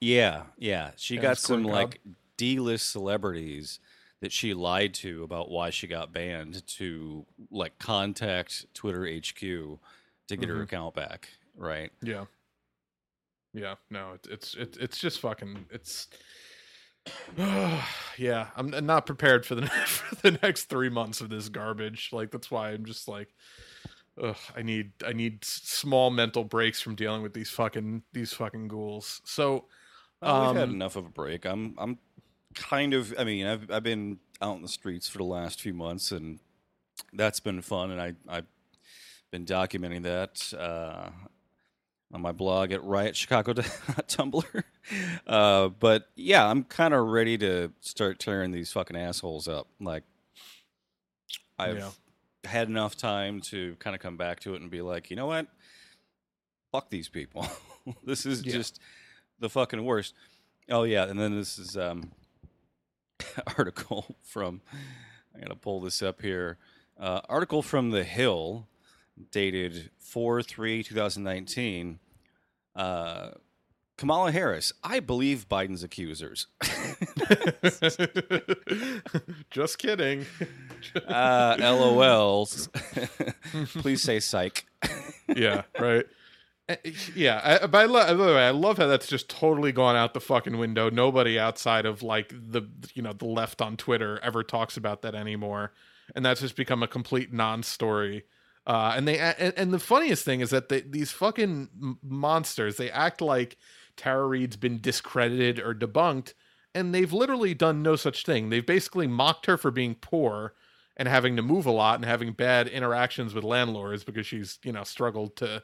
[0.00, 0.90] Yeah, yeah.
[0.96, 2.00] She got some Corn like
[2.36, 3.80] D-list celebrities
[4.20, 9.38] that she lied to about why she got banned to like contact Twitter HQ
[10.28, 10.62] to get her Mhm.
[10.62, 11.28] account back.
[11.54, 11.92] Right.
[12.02, 12.26] Yeah.
[13.52, 16.08] Yeah, no, it, it's it's it's just fucking it's
[18.18, 22.10] yeah, I'm not prepared for the for the next 3 months of this garbage.
[22.12, 23.34] Like that's why I'm just like
[24.22, 28.68] ugh, I need I need small mental breaks from dealing with these fucking these fucking
[28.68, 29.20] ghouls.
[29.24, 29.66] So
[30.22, 31.44] Well, we've had Um, enough of a break.
[31.46, 31.98] I'm I'm
[32.56, 33.14] kind of.
[33.18, 36.40] I mean, I've I've been out in the streets for the last few months, and
[37.12, 37.90] that's been fun.
[37.92, 38.46] And I I've
[39.30, 41.10] been documenting that uh,
[42.12, 44.64] on my blog at Riot Chicago Tumblr.
[45.26, 49.66] Uh, but yeah, I'm kind of ready to start tearing these fucking assholes up.
[49.80, 50.04] Like,
[51.58, 51.90] I've Yeah.
[52.44, 55.26] had enough time to kind of come back to it and be like, you know
[55.26, 55.46] what?
[56.72, 57.46] Fuck these people.
[58.04, 58.52] this is Yeah.
[58.52, 58.80] just
[59.40, 60.14] the fucking worst.
[60.68, 62.10] Oh yeah, and then this is um
[63.58, 64.60] article from
[65.34, 66.58] I gotta pull this up here.
[66.98, 68.66] Uh, article from The Hill,
[69.30, 71.98] dated 4 3 2019.
[72.74, 73.30] Uh,
[73.98, 76.48] Kamala Harris, I believe Biden's accusers.
[79.50, 80.26] Just kidding.
[81.08, 82.68] uh, LOLs.
[83.80, 84.66] Please say psych.
[85.34, 86.04] yeah, right.
[86.68, 86.76] Uh,
[87.14, 87.86] Yeah, I, but I.
[87.86, 90.90] By the way, I love how that's just totally gone out the fucking window.
[90.90, 92.62] Nobody outside of like the
[92.94, 95.72] you know the left on Twitter ever talks about that anymore,
[96.14, 98.24] and that's just become a complete non-story.
[98.66, 102.90] Uh, and they and, and the funniest thing is that they, these fucking monsters they
[102.90, 103.56] act like
[103.96, 106.34] Tara Reade's been discredited or debunked,
[106.74, 108.50] and they've literally done no such thing.
[108.50, 110.54] They've basically mocked her for being poor
[110.96, 114.72] and having to move a lot and having bad interactions with landlords because she's you
[114.72, 115.62] know struggled to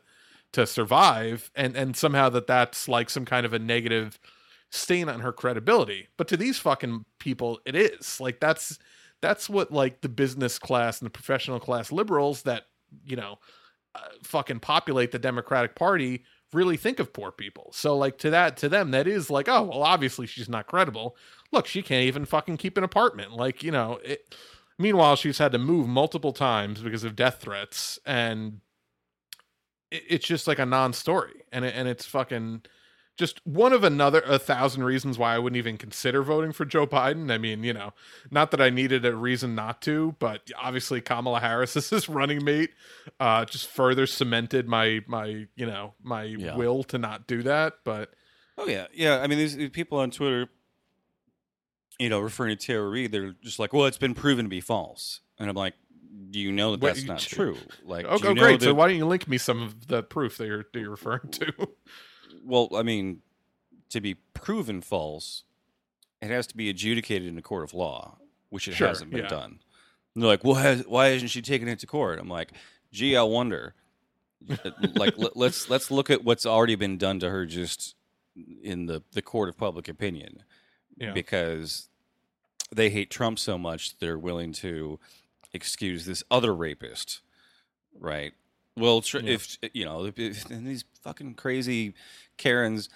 [0.53, 4.19] to survive and and somehow that that's like some kind of a negative
[4.71, 6.09] stain on her credibility.
[6.17, 8.21] But to these fucking people it is.
[8.21, 8.79] Like that's
[9.21, 12.65] that's what like the business class and the professional class liberals that
[13.05, 13.39] you know
[13.95, 17.71] uh, fucking populate the democratic party really think of poor people.
[17.73, 21.17] So like to that to them that is like oh well obviously she's not credible.
[21.51, 23.33] Look she can't even fucking keep an apartment.
[23.33, 24.35] Like you know it
[24.79, 28.61] meanwhile she's had to move multiple times because of death threats and
[30.09, 32.63] it's just like a non-story and it, and it's fucking
[33.19, 36.87] just one of another a thousand reasons why I wouldn't even consider voting for Joe
[36.87, 37.31] Biden.
[37.31, 37.93] I mean, you know,
[38.31, 42.43] not that I needed a reason not to, but obviously Kamala Harris is his running
[42.43, 42.71] mate.
[43.21, 46.57] Uh, just further cemented my my you know my Yeah.
[46.57, 47.75] will to not do that.
[47.85, 48.11] But
[48.57, 49.21] Oh yeah, yeah.
[49.21, 50.49] I mean, these these people on Twitter,
[51.99, 54.61] you know, referring to Tara Reade, they're just like, "Well, it's been proven to be
[54.61, 55.75] false," and I'm like,
[56.31, 58.63] "Do you know that that's not true?" Like, oh, oh know great.
[58.63, 61.29] So why don't you link me some of the proof that you're that you're referring
[61.33, 61.53] to?
[62.45, 63.23] well, I mean,
[63.91, 65.45] to be proven false,
[66.21, 68.19] it has to be adjudicated in a court of law,
[68.51, 69.29] which it Sure, hasn't been yeah.
[69.29, 69.61] done.
[70.15, 72.53] And they're like, "Well, has, why hasn't she taken it to court?" I'm like,
[72.93, 73.75] "Gee, I wonder."
[74.51, 77.95] Uh, like, let, let's let's look at what's already been done to her just
[78.63, 80.43] in the the court of public opinion.
[80.99, 81.13] Yeah.
[81.13, 81.89] because
[82.71, 85.01] they hate Trump so much they're willing to
[85.55, 87.21] excuse this other rapist,
[87.99, 88.33] right?
[88.77, 89.33] Well, tr- Yeah.
[89.35, 91.95] if you know, if, and these fucking crazy
[92.37, 92.89] Karens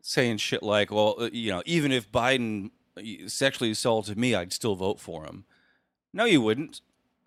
[0.00, 4.52] saying shit like, "Well, uh, you know, even if Biden uh, sexually assaulted me, I'd
[4.52, 5.44] still vote for him."
[6.12, 6.80] No, you wouldn't.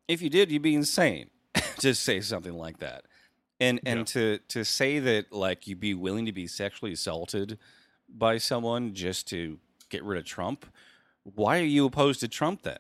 [0.08, 1.30] If you did, you'd be insane
[1.80, 3.06] to say something like that.
[3.60, 4.06] And and Yeah.
[4.06, 7.60] to to say that like you'd be willing to be sexually assaulted
[8.10, 10.66] by someone just to get rid of Trump,
[11.24, 12.80] why are you opposed to Trump then?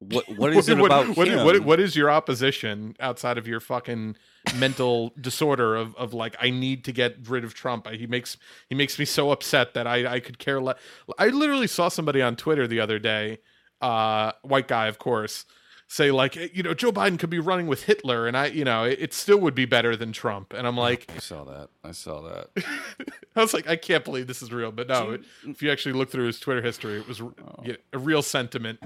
[0.00, 1.44] What what is it what, about what, him?
[1.44, 4.16] what, what is your opposition outside of your fucking
[4.56, 7.86] mental disorder of, of like I need to get rid of Trump?
[7.88, 8.36] He makes
[8.68, 10.78] he makes me so upset that I I could care less.
[11.18, 13.38] I literally saw somebody on Twitter the other day,
[13.80, 15.44] uh, white guy of course,
[15.90, 18.84] say like you know Joe Biden could be running with Hitler and I you know
[18.84, 21.68] it, it still would be better than Trump and I'm like I saw that.
[21.82, 22.50] I saw that.
[23.36, 25.94] I was like I can't believe this is real but no it, if you actually
[25.94, 27.20] look through his Twitter history it was
[27.64, 28.78] yeah, a real sentiment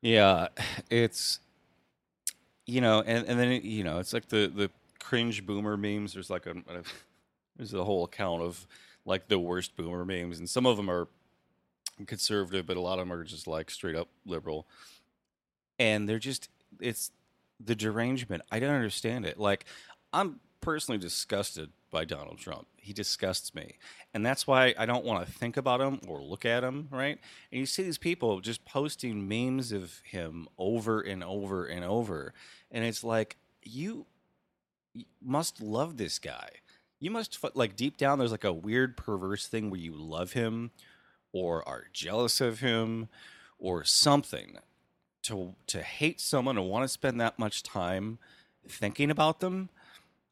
[0.00, 0.48] Yeah,
[0.90, 1.40] it's
[2.66, 6.12] you know, and and then you know, it's like the the cringe boomer memes.
[6.14, 6.82] There's like a, a
[7.56, 8.66] there's a whole account of
[9.04, 11.08] like the worst boomer memes, and some of them are
[12.06, 14.66] conservative, but a lot of them are just like straight up liberal,
[15.78, 16.48] and they're just
[16.80, 17.10] it's
[17.58, 18.42] the derangement.
[18.50, 19.38] I don't understand it.
[19.38, 19.64] Like
[20.12, 22.66] I'm personally disgusted by Donald Trump.
[22.88, 23.76] He disgusts me.
[24.14, 27.18] And that's why I don't want to think about him or look at him, right?
[27.52, 32.32] And you see these people just posting memes of him over and over and over.
[32.70, 34.06] And it's like, you,
[35.22, 36.48] must love this guy.
[36.98, 40.70] You must, like, deep down, there's like a weird perverse thing where you love him
[41.30, 43.08] or are jealous of him
[43.58, 44.56] or something.
[45.24, 48.18] To, to hate someone and want to spend that much time
[48.66, 49.68] thinking about them,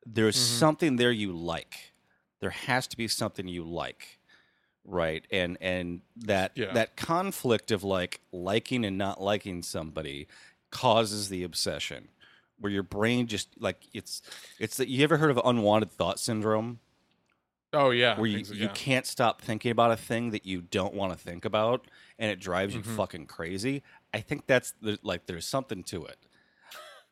[0.06, 0.58] there's Mhm.
[0.58, 1.92] something there you like.
[2.40, 4.18] There has to be something you like,
[4.84, 5.26] right?
[5.30, 6.72] And and that Yeah.
[6.74, 10.26] that conflict of like liking and not liking somebody
[10.70, 12.08] causes the obsession,
[12.58, 14.20] where your brain just like it's
[14.58, 16.80] it's that you ever heard of unwanted thought syndrome,
[17.72, 20.94] Oh yeah, where you, things- you can't stop thinking about a thing that you don't
[20.94, 21.86] want to think about
[22.18, 22.96] and it drives you Mhm.
[22.96, 23.82] fucking crazy.
[24.14, 26.18] I think that's the, like there's something to it.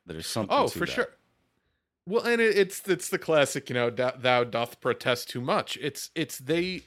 [0.07, 0.89] There's something Oh, for that.
[0.91, 1.09] sure.
[2.07, 5.79] Well, and it, it's it's the classic, you know, thou, doth protest too much.
[5.81, 6.83] It's it's they,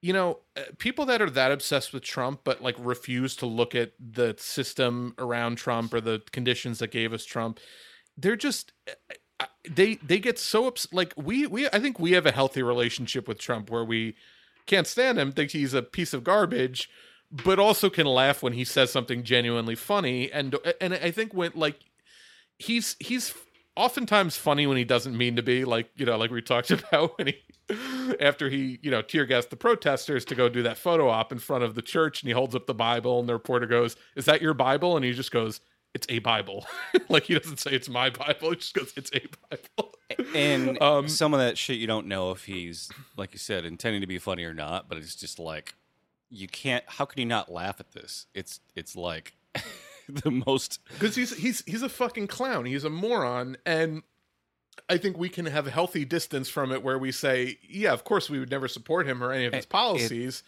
[0.00, 3.74] you know, uh, people that are that obsessed with Trump, but like refuse to look
[3.74, 7.60] at the system around Trump or the conditions that gave us Trump.
[8.16, 12.26] They're just uh, they they get so ups like we we I think we have
[12.26, 14.14] a healthy relationship with Trump where we
[14.66, 16.88] can't stand him, think he's a piece of garbage,
[17.30, 20.32] but also can laugh when he says something genuinely funny.
[20.32, 21.80] And and I think when like
[22.58, 23.34] he's he's
[23.76, 27.16] oftentimes funny when he doesn't mean to be like you know like we talked about
[27.18, 27.36] when he
[28.20, 31.38] after he you know tear gassed the protesters to go do that photo op in
[31.38, 34.26] front of the church and he holds up the bible and the reporter goes is
[34.26, 34.96] that your bible?
[34.96, 35.60] And he just goes
[35.94, 36.66] it's a bible.
[37.08, 38.50] Like he doesn't say it's my bible.
[38.50, 39.94] He just goes it's a bible.
[40.34, 44.00] And Um, some of that shit you don't know if he's like you said intending
[44.00, 45.74] to be funny or not, but it's just like
[46.30, 48.26] you can't how can you not laugh at this?
[48.34, 49.34] It's it's like
[50.08, 52.64] the most because he's he's he's a fucking clown.
[52.66, 54.02] He's a moron, and
[54.88, 58.04] I think we can have a healthy distance from it, where we say, yeah, of
[58.04, 60.42] course, we would never support him or any of his eh, It- policies.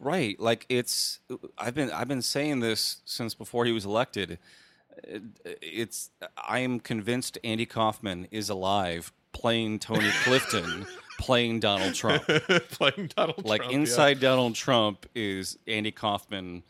[0.00, 0.38] Right.
[0.40, 1.20] Like it's
[1.58, 4.38] I've been I've been saying this since before he was elected.
[5.44, 10.86] It's I am convinced Andy Kaufman is alive playing Tony Clifton
[11.18, 12.24] playing Donald Trump.
[12.70, 13.78] playing Donald Like Trump, yeah.
[13.78, 16.62] inside Donald Trump is Andy Kaufman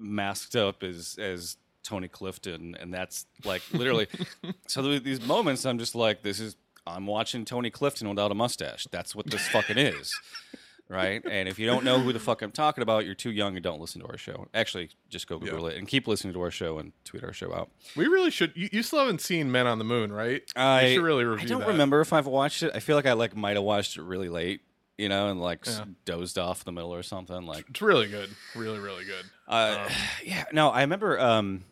[0.00, 4.06] masked up as as Tony Clifton and that's like literally
[4.66, 8.86] so these moments I'm just like this is I'm watching Tony Clifton without a mustache.
[8.90, 10.18] That's what this fucking is.
[10.88, 11.22] Right?
[11.24, 13.62] And if you don't know who the fuck I'm talking about, you're too young and
[13.62, 14.48] don't listen to our show.
[14.52, 17.54] Actually, just go Google it and keep listening to our show and tweet our show
[17.54, 17.70] out.
[17.94, 18.52] We really should.
[18.56, 20.42] You, you still haven't seen Man on the Moon, right?
[20.56, 21.68] I you should really review I don't that.
[21.68, 22.72] remember if I've watched it.
[22.74, 24.62] I feel like I like might have watched it really late,
[25.00, 25.84] you know, and like Yeah.
[26.04, 27.46] dozed off in the middle or something.
[27.46, 28.30] Like, It's really good.
[28.54, 29.24] Really, really good.
[29.48, 29.92] uh, Um,
[30.24, 31.18] yeah, no, I remember.
[31.18, 31.64] Um,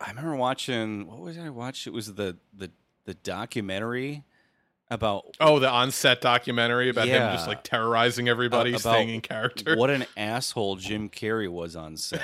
[0.00, 1.06] I remember watching.
[1.06, 1.86] What was I watched?
[1.86, 2.70] It was the the
[3.04, 4.24] the documentary
[4.90, 9.76] about Oh, the on-set documentary about him just like terrorizing everybody, Uh, staying in character.
[9.76, 12.20] what an asshole Jim Carrey was on set.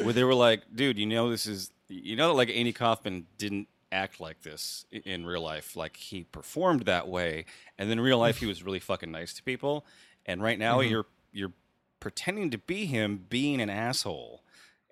[0.00, 3.26] where they were like, dude, you know this is you know that like Andy Kaufman
[3.38, 5.76] didn't act like this in real life.
[5.76, 7.44] Like he performed that way,
[7.78, 9.84] and then in real life he was really fucking nice to people.
[10.26, 10.90] And right now Mhm.
[10.90, 11.52] you're you're
[12.00, 14.42] pretending to be him being an asshole.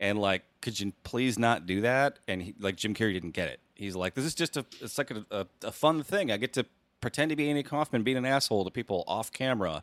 [0.01, 2.21] And like, could you please not do that?
[2.29, 3.59] And he, like Jim Carrey didn't get it.
[3.75, 6.31] He's like, this is just a it's like a, a, a fun thing.
[6.31, 6.67] I get to
[7.01, 9.83] pretend to be Andy Kaufman being an asshole to people off camera,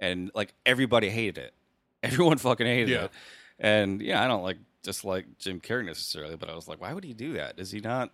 [0.00, 1.54] and like everybody hated it.
[2.02, 3.04] Everyone fucking hated Yeah.
[3.04, 3.10] it.
[3.60, 6.92] And yeah, I don't like just like Jim Carrey necessarily, but I was like, why
[6.92, 7.60] would he do that?
[7.60, 8.10] Is he not?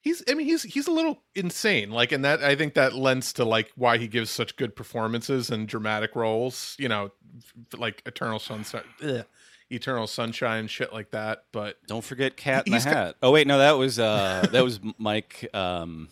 [0.00, 3.32] He's i mean he's he's a little insane like and that i think that lends
[3.34, 7.10] to like why he gives such good performances and dramatic roles you know
[7.76, 9.24] like eternal sunshine ugh,
[9.70, 13.16] eternal sunshine shit like that but Don't forget Cat in the got- Hat.
[13.22, 16.08] Oh wait, no, that was uh that was Mike um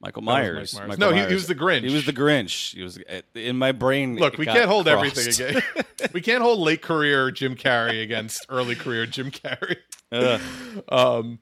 [0.00, 0.74] Michael Mike Myers.
[0.74, 0.88] Myers.
[0.88, 1.82] Michael No, he- he was the Grinch.
[1.88, 2.74] He was the Grinch.
[2.74, 2.98] He was
[3.36, 4.16] in my brain.
[4.16, 5.16] look we can't hold crossed.
[5.28, 9.76] everything again we can't hold late career jim carrey against early career jim carrey
[10.88, 11.38] um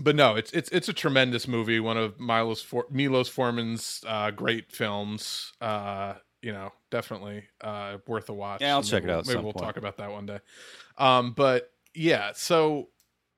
[0.00, 4.30] but no it's it's it's a tremendous movie one of milos For- milos forman's uh
[4.30, 5.52] great films.
[5.60, 8.60] Uh you know definitely uh worth a watch.
[8.60, 9.64] Yeah, I'll Maybe check it out maybe we'll point.
[9.64, 10.40] talk about that one day.
[10.98, 12.88] Um but yeah so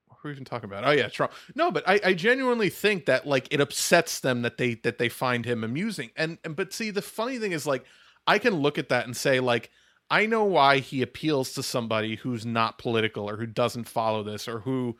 [0.08, 0.84] what were we even talking about?
[0.86, 4.56] Oh yeah trump no but i i genuinely think that like it upsets them that
[4.56, 6.10] they that they find him amusing.
[6.16, 7.84] And and but see the funny thing is like
[8.26, 9.70] i can look at that and say like
[10.08, 14.46] I know why he appeals to somebody who's not political or who doesn't follow this
[14.46, 14.96] or who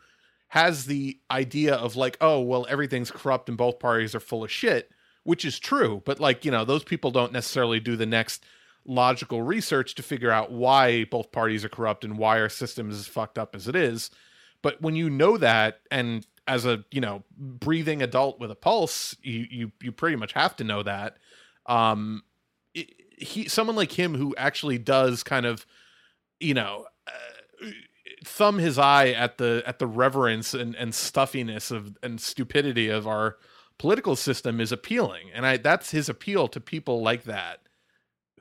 [0.49, 4.51] has the idea of like, oh, well, everything's corrupt and both parties are full of
[4.51, 4.91] shit,
[5.23, 6.01] which is true.
[6.05, 8.45] But like, you know, those people don't necessarily do the next
[8.85, 12.99] logical research to figure out why both parties are corrupt and why our system is
[12.99, 14.09] as fucked up as it is.
[14.61, 19.15] But when you know that and as a, you know, breathing adult with a pulse,
[19.21, 21.17] you you you pretty much have to know that.
[21.65, 22.23] Um
[22.73, 25.65] it, he someone like him who actually does kind of
[26.39, 27.67] you know uh,
[28.23, 33.07] thumb his eye at the at the reverence and and stuffiness of and stupidity of
[33.07, 33.37] our
[33.77, 37.59] political system is appealing and i that's his appeal to people like that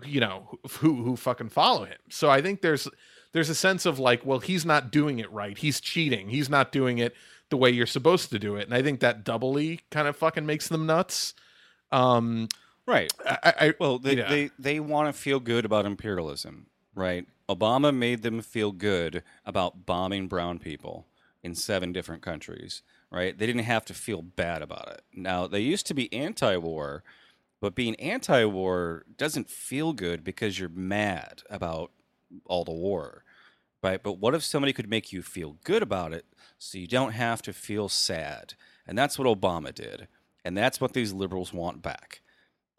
[0.03, 2.89] you know who who fucking follow him so i think there's
[3.33, 6.73] there's a sense of like well he's not doing it right he's cheating he's not
[6.73, 7.15] doing it
[7.51, 10.47] the way you're supposed to do it and i think that doubly kind of fucking
[10.47, 11.35] makes them nuts
[11.93, 12.49] um
[12.87, 13.13] Right.
[13.27, 14.29] i, I Well, they Yeah.
[14.29, 17.27] they, they want to feel good about imperialism, right?
[17.49, 21.07] Obama made them feel good about bombing brown people
[21.43, 23.39] in seven different countries, right?
[23.39, 25.03] They didn't have to feel bad about it.
[25.15, 27.05] Now, they used to be anti-war
[27.61, 31.91] But being anti-war doesn't feel good because you're mad about
[32.45, 33.25] all the war,
[33.83, 34.03] right?
[34.03, 36.27] But what if somebody could make you feel good about it
[36.59, 38.55] so you don't have to feel sad?
[38.87, 40.09] And that's what Obama did.
[40.45, 42.21] And that's what these liberals want back.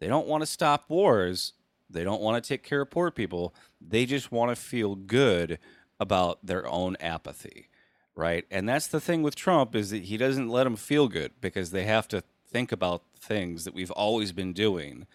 [0.00, 1.54] They don't want to stop wars.
[1.90, 3.54] They don't want to take care of poor people.
[3.80, 5.58] They just want to feel good
[6.00, 7.68] about their own apathy,
[8.14, 8.44] right?
[8.50, 11.70] And that's the thing with Trump is that he doesn't let them feel good because
[11.70, 15.06] they have to think about things that we've always been doing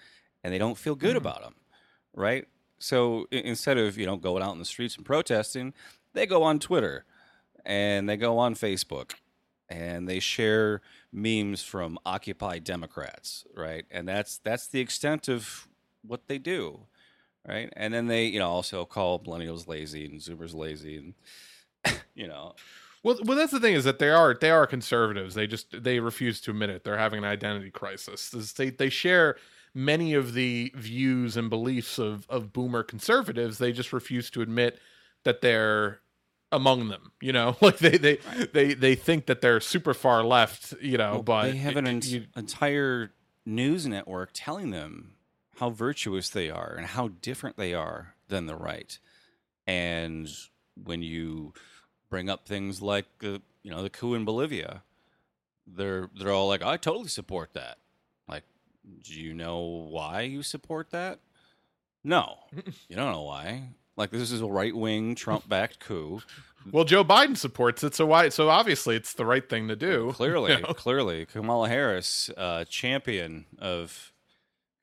[0.44, 1.18] and they don't feel good mm-hmm.
[1.18, 1.56] about them,
[2.14, 2.48] right?
[2.80, 5.74] So instead of, you know, going out in the streets and protesting,
[6.14, 7.06] they go on Twitter
[7.66, 9.14] and they go on Facebook
[9.70, 13.86] and they share memes from Occupy Democrats, right?
[13.90, 15.68] And that's that's the extent of
[16.06, 16.82] what they do,
[17.48, 17.72] right?
[17.76, 21.14] And then they, you know, also call millennials lazy and Zoomers lazy, and
[22.16, 22.56] you know,
[23.04, 25.36] Well, well, that's the thing is that they are they are conservatives.
[25.36, 26.84] They just they refuse to admit it.
[26.84, 28.30] They're having an identity crisis.
[28.54, 29.36] They they share
[29.76, 33.58] many of the views and beliefs of of boomer conservatives.
[33.58, 34.80] They just refuse to admit
[35.24, 36.00] that they're
[36.52, 37.12] among them.
[37.22, 38.20] You know, like they they
[38.54, 40.74] they they think that they're super far left.
[40.82, 43.12] You know, Well, but they have an it- you- entire
[43.46, 45.13] news network telling them
[45.58, 48.98] how virtuous they are and how different they are than the right.
[49.68, 50.30] And
[50.82, 51.54] when you
[52.10, 54.84] bring up things like the you know the coup in Bolivia,
[55.68, 57.78] they're they're all like, I totally support that.
[58.28, 58.44] Like,
[59.04, 61.20] do you know why you support that?
[62.04, 62.38] No,
[62.90, 63.70] you don't know why.
[63.96, 66.22] Like this is a right wing Trump backed coup.
[66.72, 68.30] well, Joe Biden supports it, so why?
[68.30, 70.12] So obviously, it's the right thing to do.
[70.14, 70.74] Clearly, you know?
[70.74, 74.13] clearly, Kamala Harris, uh, champion of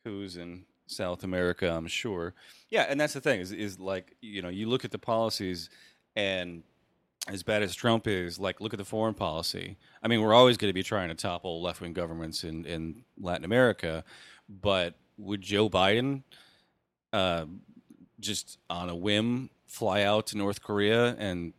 [0.05, 2.35] coups in South America, I'm sure.
[2.69, 5.71] Yeah, and that's the thing is, is like you know, you look at the policies,
[6.17, 6.63] and
[7.29, 9.77] as bad as Trump is, like look at the foreign policy.
[10.03, 13.05] I mean, we're always going to be trying to topple left wing governments in in
[13.19, 14.05] Latin America,
[14.49, 16.23] but would Joe Biden,
[17.13, 17.45] uh,
[18.19, 21.53] just on a whim, fly out to North Korea and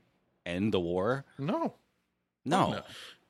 [0.45, 1.25] end the war?
[1.37, 1.75] No.
[2.43, 2.71] No.
[2.71, 2.81] no.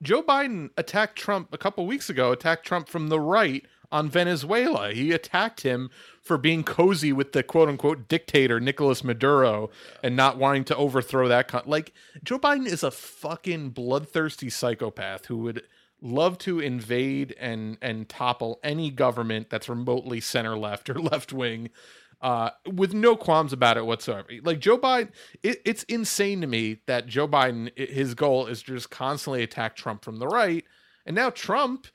[0.02, 4.94] Joe Biden attacked Trump a couple weeks ago, attacked Trump from the right on Venezuela.
[4.94, 5.90] He attacked him
[6.22, 9.70] for being cozy with the quote unquote dictator Nicolas Maduro
[10.04, 11.48] and not wanting to overthrow that.
[11.48, 15.64] Con- like, Joe Biden is a fucking bloodthirsty psychopath who would
[16.02, 21.70] love to invade and and topple any government that's remotely center left or left wing
[22.22, 24.28] uh, with no qualms about it whatsoever.
[24.44, 25.10] Like Joe Biden,
[25.42, 29.76] it, it's insane to me that Joe Biden, his goal is to just constantly attack
[29.76, 30.64] Trump from the right,
[31.06, 31.88] and now Trump,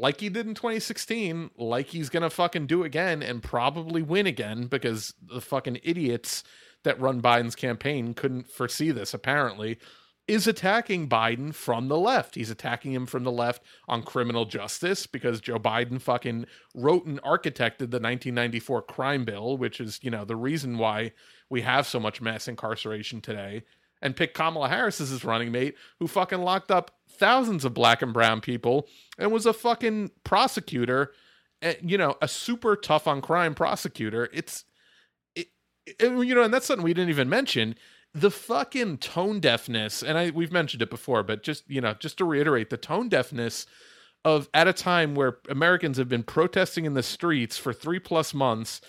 [0.00, 4.66] like he did in 2016, like he's gonna fucking do again and probably win again
[4.66, 6.44] because the fucking idiots
[6.84, 9.78] that run Biden's campaign couldn't foresee this apparently.
[10.26, 12.34] Is attacking Biden from the left.
[12.34, 16.44] He's attacking him from the left on criminal justice because Joe Biden fucking
[16.74, 21.12] wrote and architected the 1994 crime bill, which is, you know, the reason why
[21.48, 23.62] we have so much mass incarceration today,
[24.02, 28.00] and picked Kamala Harris as his running mate, who fucking locked up thousands of black
[28.02, 28.86] and brown people
[29.18, 31.12] and was a fucking prosecutor,
[31.62, 34.28] eh, you know, a super tough on crime prosecutor.
[34.32, 34.64] It's,
[35.34, 35.48] it,
[35.86, 37.74] it- you know, and that's something we didn't even mention.
[38.14, 42.18] The fucking tone deafness, and I we've mentioned it before, but just you know, just
[42.18, 43.66] to reiterate, the tone deafness
[44.24, 48.32] of at a time where Americans have been protesting in the streets for three plus
[48.32, 48.80] months,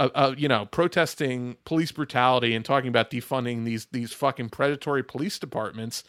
[0.00, 5.02] uh, uh, you know, protesting police brutality and talking about defunding these these fucking predatory
[5.04, 6.02] police departments,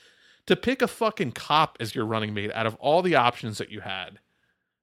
[0.46, 3.70] to pick a fucking cop as your running mate out of all the options that
[3.70, 4.20] you had,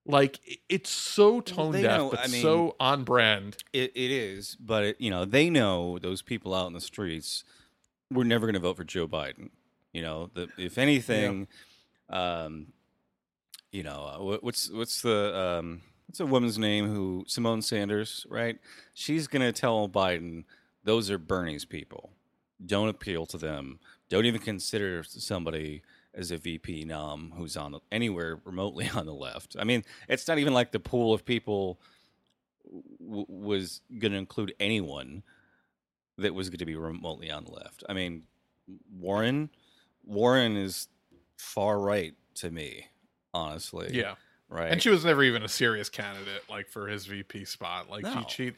[0.07, 0.39] like
[0.69, 3.57] it's so tone they deaf, know- but I mean- so on brand.
[3.73, 7.45] It, it is, but it, you know they know those people out in the streets.
[8.11, 9.51] We're never going to vote for Joe Biden.
[9.93, 11.49] You know, the, if anything,
[12.11, 12.69] um,
[13.73, 18.27] you know, uh, what, what's what's the um, what's a woman's name who Symone Sanders,
[18.31, 18.59] right?
[18.95, 20.45] She's to tell Biden
[20.83, 22.11] those are Bernie's people.
[22.65, 23.79] Don't appeal to them.
[24.09, 25.83] Don't even consider somebody
[26.15, 29.55] as a VP nom who's on anywhere remotely on the left.
[29.59, 31.79] I mean, it's not even like the pool of people
[33.01, 35.23] w- was going to include anyone
[36.17, 37.85] that was going to be remotely on the left.
[37.87, 38.23] I mean,
[38.99, 39.51] Warren,
[40.05, 40.89] Warren is
[41.37, 42.87] far right to me,
[43.35, 43.91] honestly.
[43.93, 44.15] Yeah.
[44.49, 44.71] Right.
[44.71, 47.89] And she was never even a serious candidate, like for his VP spot.
[47.91, 48.25] Like No.
[48.29, 48.53] she, she,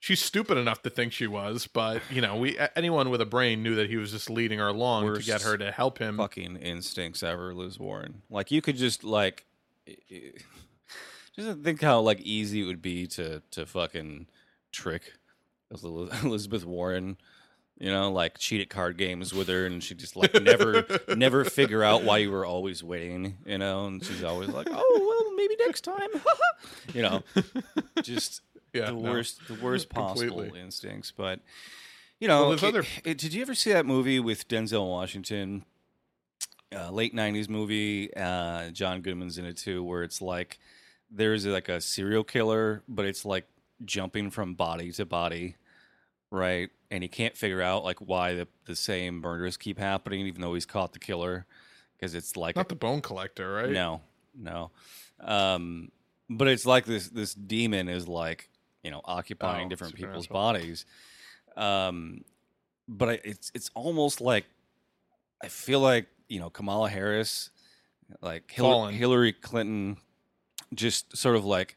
[0.00, 3.62] she's stupid enough to think she was, but you know, we anyone with a brain
[3.62, 6.16] knew that he was just leading her along to get her to help him.
[6.16, 8.22] fucking instincts ever, Liz Warren.
[8.30, 9.44] Like you could just like,
[11.36, 14.26] just think how like easy it would be to to fucking
[14.72, 15.14] trick
[15.70, 17.16] Elizabeth Warren.
[17.80, 20.84] You know, like cheat at card games with her, and she just like never,
[21.16, 23.38] never figure out why you were always winning.
[23.46, 24.98] You know, and she's always like, "Oh
[25.28, 26.08] well, maybe next time.
[26.94, 27.22] you know,
[28.02, 28.42] just
[28.74, 28.98] Yeah, the no.
[29.12, 30.60] worst, the worst possible Completely.
[30.60, 31.12] instincts.
[31.16, 31.40] But
[32.18, 35.64] you know, Well, it- other- it- did you ever see that movie with Denzel Washington?
[36.74, 38.12] Uh, late '90s movie.
[38.14, 40.58] Uh, John Goodman's in it too, where it's like
[41.10, 43.46] there's like a serial killer, but it's like
[43.84, 45.54] jumping from body to body,
[46.30, 46.70] right?
[46.90, 50.54] And he can't figure out like why the the same murders keep happening, even though
[50.54, 51.46] he's caught the killer,
[51.96, 53.70] because it's like Not the bone collector, right?
[53.70, 54.00] no,
[54.34, 54.70] no.
[55.20, 55.90] Um,
[56.30, 58.48] but it's like this this demon is like
[58.82, 60.86] you know occupying Oh, different people's bodies.
[61.56, 62.24] Um,
[62.86, 64.46] but I, it's it's almost like
[65.42, 67.50] I feel like you know Kamala Harris,
[68.22, 69.96] like Hillary, Hillary Clinton,
[70.74, 71.76] just sort of like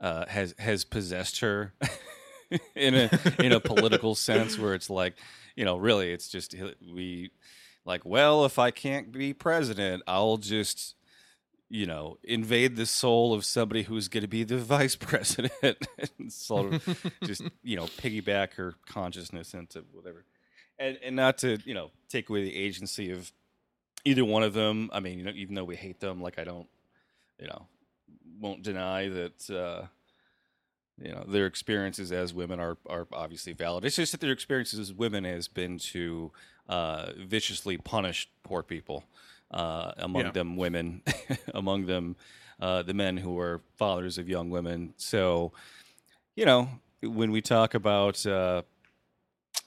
[0.00, 1.74] uh, has has possessed her
[2.74, 5.14] in a in a political sense, where it's like
[5.56, 6.54] you know really it's just
[6.92, 7.30] we
[7.84, 10.96] like well if I can't be president, I'll just
[11.68, 15.78] you know, invade the soul of somebody who's going to be the vice president
[16.18, 20.24] and sort of just, you know, piggyback her consciousness into whatever.
[20.78, 23.32] And and not to, you know, take away the agency of
[24.04, 24.90] either one of them.
[24.92, 26.68] I mean, you know, even though we hate them, like I don't,
[27.40, 27.66] you know,
[28.38, 29.86] won't deny that uh
[31.00, 33.84] you know, their experiences as women are are obviously valid.
[33.84, 36.32] It's just that their experiences as women has been to
[36.68, 39.04] uh viciously punish poor people
[39.50, 40.30] uh, among Yeah.
[40.32, 41.02] them women,
[41.54, 42.16] among them
[42.60, 44.94] uh, the men who are fathers of young women.
[44.96, 45.52] So,
[46.34, 46.68] you know,
[47.02, 48.62] when we talk about uh,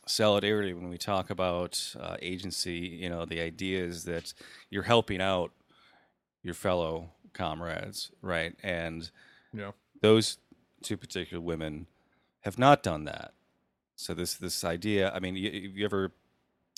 [0.07, 4.33] solidarity, when we talk about uh, agency, you know, the idea is that
[4.69, 5.51] you're helping out
[6.43, 8.55] your fellow comrades, right?
[8.63, 9.09] And
[9.53, 9.71] Yeah.
[10.01, 10.37] those
[10.83, 11.87] two particular women
[12.41, 13.33] have not done that.
[13.95, 16.11] So this this idea, I mean, you, you ever,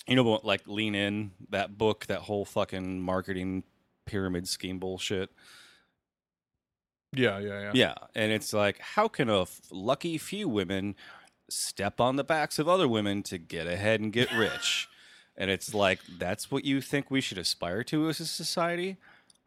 [0.08, 3.64] you know, like lean in that book, that whole fucking marketing
[4.06, 5.30] pyramid scheme bullshit.
[7.14, 7.72] Yeah, yeah, yeah.
[7.74, 10.96] Yeah, and it's like, how can a f- lucky few women
[11.50, 14.88] step on the backs of other women to get ahead and get rich?
[15.38, 18.98] and it's like, that's what you think we should aspire to as a society?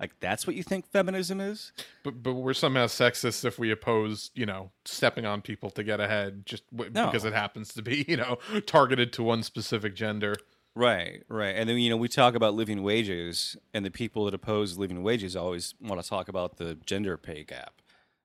[0.01, 1.73] Like, that's what you think feminism is?
[2.03, 6.01] But but we're somehow sexist if we oppose, you know, stepping on people to get
[6.01, 7.07] ahead just w- No.
[7.07, 10.35] because it happens to be, you know, targeted to one specific gender.
[10.77, 11.55] Right, right.
[11.55, 15.05] And then, you know, we talk about living wages, and the people that oppose living
[15.05, 17.75] wages always want to talk about the gender pay gap.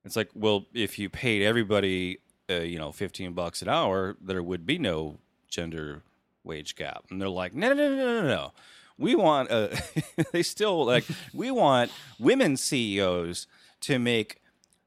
[0.04, 2.18] It's like, well, if you paid everybody,
[2.50, 6.02] uh, you know, 15 bucks an hour, there would be no gender
[6.42, 7.04] wage gap.
[7.10, 8.52] And they're like, no, no, no, no, no, no.
[9.00, 9.68] We want, uh,
[10.32, 11.90] they still like, we want
[12.20, 13.48] women CEOs
[13.80, 14.40] to make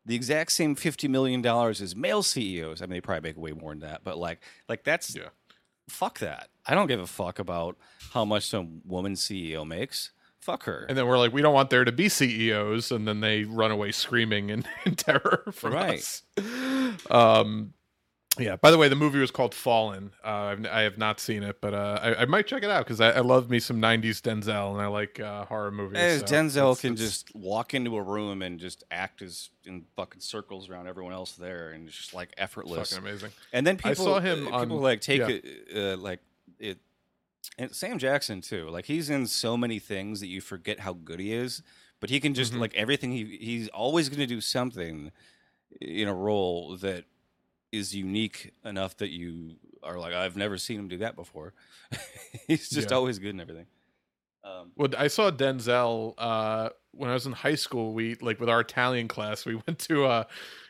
[0.06, 2.82] the exact same $50 million as male CEOs.
[2.82, 4.40] I mean, they probably make way more than that, but like,
[4.70, 5.30] like that's, Yeah.
[5.90, 6.48] fuck that.
[6.66, 7.76] I don't give a fuck about
[8.12, 10.12] how much some woman CEO makes.
[10.40, 10.86] Fuck her.
[10.90, 13.72] And then we're like, we don't want there to be CEOs, and then they run
[13.72, 16.00] away screaming in, in terror from Right.
[16.00, 16.22] us.
[17.10, 17.74] Um,
[18.40, 18.56] yeah.
[18.56, 20.12] By the way, the movie was called Fallen.
[20.24, 22.86] Uh, I've, I have not seen it, but uh, I, I might check it out
[22.86, 26.00] because I, I love me some '90s Denzel, and I like uh, horror movies.
[26.00, 29.50] As so Denzel it's- can it's- just walk into a room and just act as
[29.66, 32.92] in fucking circles around everyone else there, and it's just like effortless.
[32.94, 33.32] fucking amazing.
[33.52, 35.28] And then people, I saw him uh, people on- like take yeah.
[35.30, 36.20] it, uh, like
[36.60, 36.80] it.
[37.58, 38.70] And Sam Jackson too.
[38.70, 41.62] Like he's in so many things that you forget how good he is.
[42.00, 42.60] But he can just Mhm.
[42.60, 43.12] like everything.
[43.12, 45.12] He he's always going to do something
[45.80, 47.06] in a role that
[47.74, 51.54] is unique enough that you are like, I've never seen him do that before.
[52.48, 52.96] he's just Yeah.
[52.98, 53.66] always good and everything.
[54.44, 57.94] Um, Well, I saw Denzel uh, when I was in high school.
[57.94, 59.46] We like with our Italian class.
[59.46, 60.06] We went to.
[60.06, 60.24] Uh,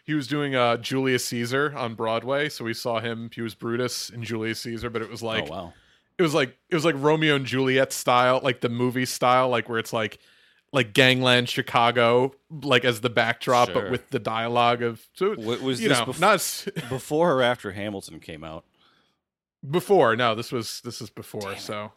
[0.06, 3.30] he was doing uh, Julius Caesar on Broadway, so we saw him.
[3.34, 5.74] He was Brutus in Julius Caesar, but it was like oh wow.
[6.18, 9.68] it was like it was like Romeo and Juliet style, like the movie style, like
[9.70, 10.20] where it's like
[10.74, 13.84] like gangland Chicago, like as the backdrop, Sure.
[13.84, 17.32] but with the dialogue of so What was you this know bef- not s- before
[17.34, 18.66] or after Hamilton came out?
[19.70, 20.16] before.
[20.18, 21.56] No, this was this is before.
[21.58, 21.92] So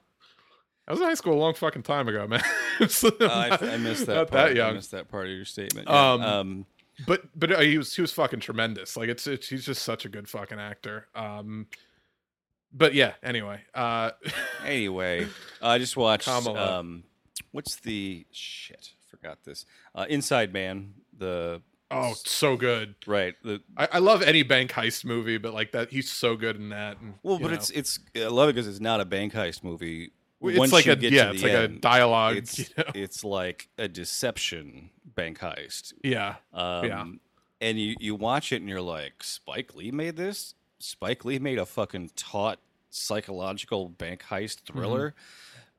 [0.87, 2.43] I was in high school a long fucking time ago, man.
[2.89, 3.27] So Uh,
[3.61, 4.15] I, I missed that.
[4.15, 4.31] Not part.
[4.31, 4.75] that I young.
[4.75, 5.89] missed that part of your statement.
[5.89, 6.13] Yeah.
[6.13, 6.67] Um, um
[7.07, 8.97] but but uh, he was he was fucking tremendous.
[8.97, 11.09] Like it's, it's he's just such a good fucking actor.
[11.15, 11.67] Um,
[12.73, 13.15] but yeah.
[13.23, 14.13] Anyway, uh,
[14.65, 15.27] Anyway,
[15.61, 16.27] I just watched.
[16.27, 16.79] Kamala.
[16.81, 17.05] Um,
[17.57, 18.91] what's the shit?
[19.11, 19.65] Forgot this.
[19.95, 20.95] Uh, Inside Man.
[21.19, 22.95] The oh, so good.
[23.07, 23.35] right.
[23.43, 26.69] The I, I love any bank heist movie, but like that, he's so good in
[26.69, 27.01] that.
[27.01, 27.55] And, well, but know.
[27.55, 27.99] it's it's.
[28.15, 30.13] I love it because it's not a bank heist movie.
[30.43, 32.37] it's Once like a yeah, it's like a dialogue.
[32.37, 32.85] It's you know?
[32.95, 35.95] it's like a deception bank heist.
[36.05, 37.05] yeah, Um, Yeah.
[37.59, 40.55] And you, you watch it and you're like, Spike Lee made this?
[40.79, 42.59] Spike Lee made a fucking taut
[42.91, 44.79] psychological bank heist Mm-hmm.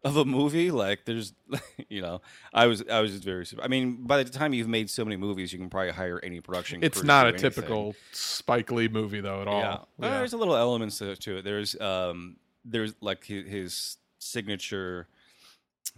[0.08, 0.72] Of a movie.
[0.72, 1.34] Like there's,
[1.90, 2.22] you know,
[2.54, 3.46] I was I was just very.
[3.62, 6.42] I mean, by the time you've made so many movies, you can probably hire any
[6.42, 6.84] production.
[6.84, 9.60] It's not a typical Spike Lee movie though at all.
[9.60, 10.18] Yeah, Yeah.
[10.20, 11.44] there's a little elements to, to it.
[11.44, 15.08] There's um, there's like his, his signature,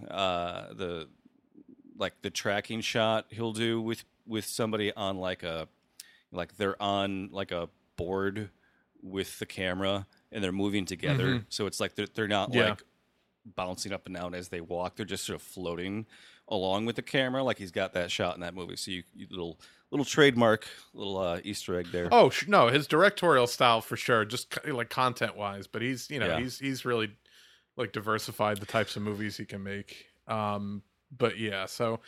[0.10, 1.08] uh, the
[1.98, 5.68] like the tracking shot he'll do with with somebody on like a
[6.32, 8.50] like they're on like a board
[9.02, 11.44] with the camera and they're moving together.
[11.50, 12.70] So it's like they're they're not Yeah.
[12.70, 12.84] like
[13.46, 14.96] bouncing up and down as they walk.
[14.96, 16.06] They're just sort of floating
[16.48, 17.44] along with the camera.
[17.44, 18.76] Like he's got that shot in that movie.
[18.76, 19.60] So you, you little
[19.92, 22.10] little trademark, little uh, Easter egg there.
[22.12, 25.68] Oh sh- no, his directorial style for sure, just c- like content wise.
[25.68, 26.40] But he's you know Yeah.
[26.40, 27.12] he's he's really
[27.78, 30.06] like diversified the types of movies he can make.
[30.28, 30.84] Um,
[31.18, 32.00] but yeah, so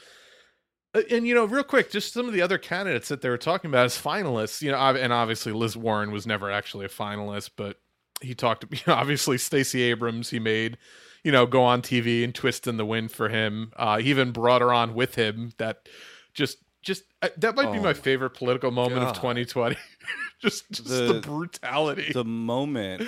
[0.94, 3.38] uh, and you know, real quick, just some of the other candidates that they were
[3.38, 4.62] talking about as finalists.
[4.62, 7.78] You know, and obviously Liz Warren was never actually a finalist, but
[8.22, 8.66] he talked.
[8.72, 10.78] You know, obviously Stacey Abrams, he made.
[11.24, 13.72] You know, go on TV and twist in the wind for him.
[13.76, 15.52] Uh, he even brought her on with him.
[15.58, 15.88] That
[16.34, 19.76] just, just uh, that might be Oh my my favorite political moment of 2020.
[20.42, 22.12] just, just the, The- brutality.
[22.12, 23.08] the moment,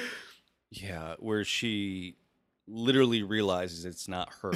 [0.69, 2.17] yeah, where she
[2.67, 4.51] literally realizes it's not her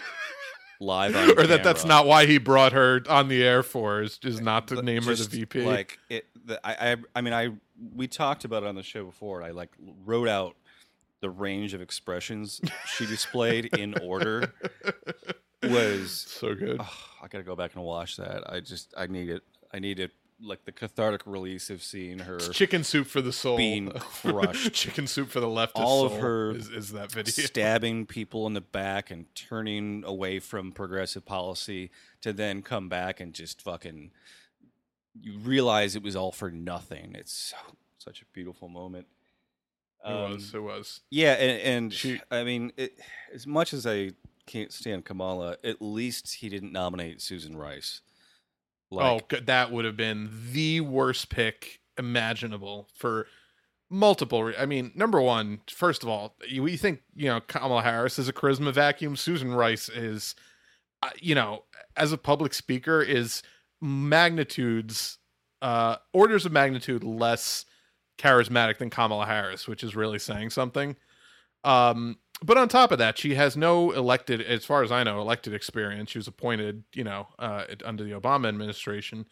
[0.80, 4.18] live on or that that's not why he brought her on the air for is,
[4.24, 5.62] is not to But name her the VP.
[5.62, 7.50] Like it, the, I, I, I mean, I
[7.94, 9.42] we talked about it on the show before.
[9.42, 9.70] I like
[10.04, 10.56] wrote out
[11.22, 12.60] the range of expressions
[12.94, 14.52] she displayed in order.
[15.62, 16.76] Was so good.
[16.80, 18.42] oh, I gotta go back and watch that.
[18.52, 19.42] I just I need it.
[19.72, 20.10] I need it
[20.44, 22.34] like the cathartic release of seeing her.
[22.36, 23.56] It's chicken soup for the soul.
[23.56, 23.90] being
[24.22, 24.72] crushed.
[24.72, 25.70] chicken soup for the leftist.
[25.76, 27.30] All of her is, is that video.
[27.30, 33.20] stabbing people in the back and turning away from progressive policy to then come back
[33.20, 34.10] and just fucking
[35.20, 37.14] you realize it was all for nothing.
[37.16, 37.56] It's so,
[37.98, 39.06] such a beautiful moment.
[40.04, 40.54] It Um, was.
[40.54, 41.00] It was.
[41.10, 42.98] yeah, and, and She- I mean, it,
[43.34, 44.12] as much as I
[44.46, 48.00] can't stand Kamala, at least he didn't nominate Susan Rice.
[48.92, 53.26] oh, that would have been the worst pick imaginable for
[53.88, 54.42] multiple.
[54.44, 58.18] Re- I mean, number one, first of all, you, you think you know Kamala Harris
[58.18, 59.16] is a charisma vacuum.
[59.16, 60.34] Susan Rice is,
[61.02, 61.64] uh, you know,
[61.96, 63.42] as a public speaker, is
[63.80, 65.18] magnitudes,
[65.62, 67.64] uh, orders of magnitude less
[68.18, 70.96] charismatic than Kamala Harris, which is really saying something.
[71.64, 75.20] Um, but on top of that, she has no elected, as far as I know,
[75.20, 76.10] elected experience.
[76.10, 79.26] She was appointed, you know, uh, under the Obama administration.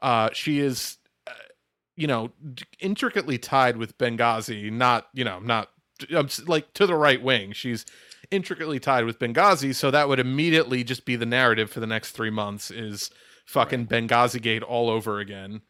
[0.00, 1.32] Uh, she is, uh,
[1.96, 2.30] you know,
[2.78, 4.70] intricately tied with Benghazi.
[4.70, 5.70] Not, you know, not
[6.14, 7.52] um, like to the right wing.
[7.52, 7.84] She's
[8.30, 12.12] intricately tied with Benghazi, so that would immediately just be the narrative for the next
[12.12, 12.70] three months.
[12.70, 13.10] Is
[13.44, 15.62] fucking Benghazi Gate all over again.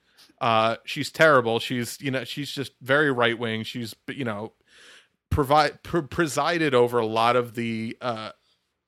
[0.43, 1.59] Uh, she's terrible.
[1.61, 3.62] She's, you know, she's just very right wing.
[3.62, 4.53] She's, you know,
[5.30, 8.32] provide pr- presided over a lot of the uh,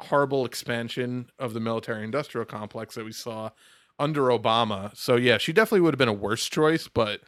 [0.00, 3.50] horrible expansion of the military industrial complex that we saw
[4.00, 4.94] under Obama.
[4.96, 7.20] So yeah, she definitely would have been a worse choice, but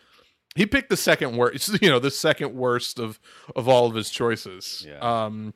[0.57, 3.21] he picked the second worst, you know, the second worst of
[3.55, 4.85] of all of his choices.
[4.87, 4.99] Yeah.
[4.99, 5.55] Um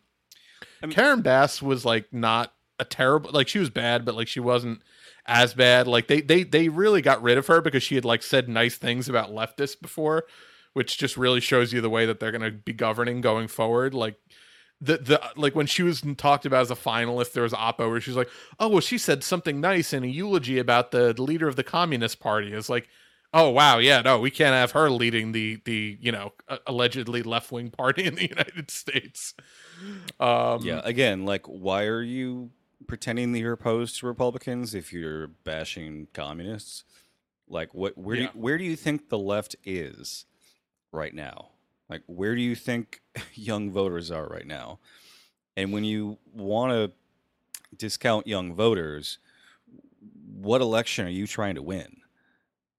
[0.83, 4.29] I mean- Karen Bass was like not a terrible like she was bad, but like
[4.29, 4.81] she wasn't
[5.27, 5.87] as bad.
[5.87, 8.77] Like they they they really got rid of her because she had like said nice
[8.77, 10.25] things about leftists before,
[10.73, 13.95] which just really shows you the way that they're going to be governing going forward.
[13.95, 14.17] Like
[14.81, 18.01] the the like when she was talked about as a finalist, there was oppo where
[18.01, 21.49] she's like, "Oh, well, she said something nice in a eulogy about the, the leader
[21.49, 22.89] of the Communist Party." It's like,
[23.35, 26.33] "Oh wow, yeah, no, we can't have her leading the the you know
[26.67, 29.35] allegedly left wing party in the United States."
[30.19, 32.51] Um, yeah, again, like, why are you
[32.87, 36.85] pretending that you're opposed to Republicans if you're bashing communists?
[37.49, 37.99] Like, what?
[37.99, 40.27] Where do you, where do you think the left is
[40.93, 41.49] right now?
[41.89, 43.03] Like, where do you think
[43.35, 44.79] young voters are right now?
[45.57, 46.93] And when you want to
[47.77, 49.19] discount young voters,
[50.35, 51.99] what election are you trying to win?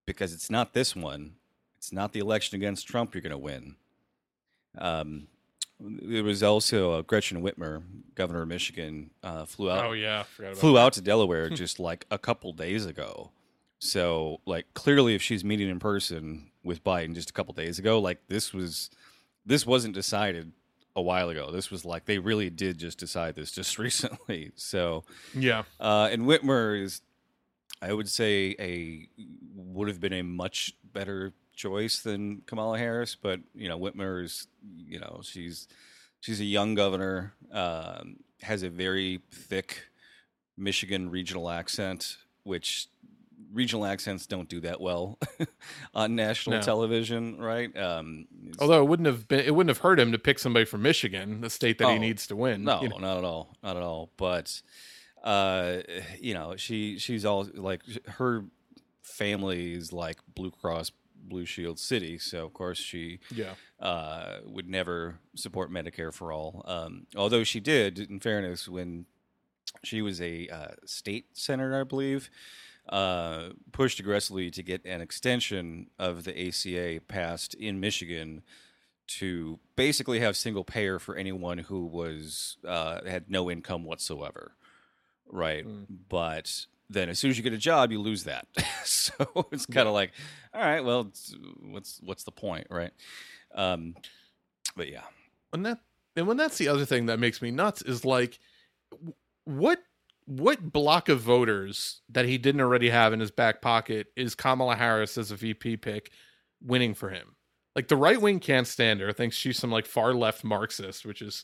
[0.06, 1.34] Because it's not this one.
[1.78, 3.76] It's not the election against Trump you're going to win.
[4.78, 5.28] Um,
[5.84, 7.82] there was also uh, Gretchen Whitmer,
[8.16, 11.80] governor of Michigan, uh, flew out Oh yeah, forgot about flew out to Delaware just
[11.80, 13.32] like a couple days ago.
[13.80, 18.00] So like clearly, if she's meeting in person with Biden just a couple days ago,
[18.00, 18.90] like this was
[19.46, 20.52] this wasn't decided
[20.96, 21.52] a while ago.
[21.52, 24.52] This was like they really did just decide this just recently.
[24.56, 25.04] So.
[25.34, 27.02] Yeah, uh, and Whitmer is,
[27.82, 29.08] I would say, a
[29.56, 33.16] would have been a much better choice than Kamala Harris.
[33.16, 34.48] But you know, Whitmer is,
[34.88, 35.68] you know, she's
[36.20, 39.86] she's a young governor, um, has a very thick
[40.58, 42.88] Michigan regional accent, which
[43.52, 45.18] regional accents don't do that well
[45.94, 46.62] on national No.
[46.64, 47.76] television, right?
[47.76, 48.26] Um,
[48.60, 51.42] Although it wouldn't have been, it wouldn't have hurt him to pick somebody from Michigan,
[51.42, 52.64] the state that he Oh, needs to win.
[52.64, 52.98] No, you know?
[52.98, 54.10] not at all, not at all.
[54.16, 54.62] But
[55.24, 55.78] uh,
[56.20, 58.46] you know, she she's all like her
[59.02, 60.92] family is like Blue Cross
[61.24, 63.54] Blue Shield City, so of course she yeah.
[63.80, 66.64] uh, would never support Medicare for all.
[66.66, 69.06] Um, although she did, in fairness, when
[69.84, 72.30] she was a uh, state senator, I believe,
[72.90, 78.42] uh, pushed aggressively to get an extension of the ACA passed in Michigan
[79.08, 84.54] to basically have single payer for anyone who was uh, had no income whatsoever,
[85.30, 85.66] right?
[86.10, 88.48] But then as soon as you get a job, you lose that.
[88.84, 89.14] so
[89.52, 90.12] it's kind of like,
[90.54, 91.12] all right, well,
[91.62, 92.92] what's what's the point, right?
[93.56, 93.96] Um,
[94.76, 95.04] but yeah,
[95.54, 95.80] and that
[96.16, 98.40] and when that's the other thing that makes me nuts is like
[99.46, 99.80] what
[100.26, 104.76] what block of voters that he didn't already have in his back pocket is Kamala
[104.76, 106.12] Harris as a VP pick
[106.62, 107.36] winning for him?
[107.76, 111.22] Like the right wing can't stand her, thinks she's some like far left Marxist, which
[111.22, 111.44] is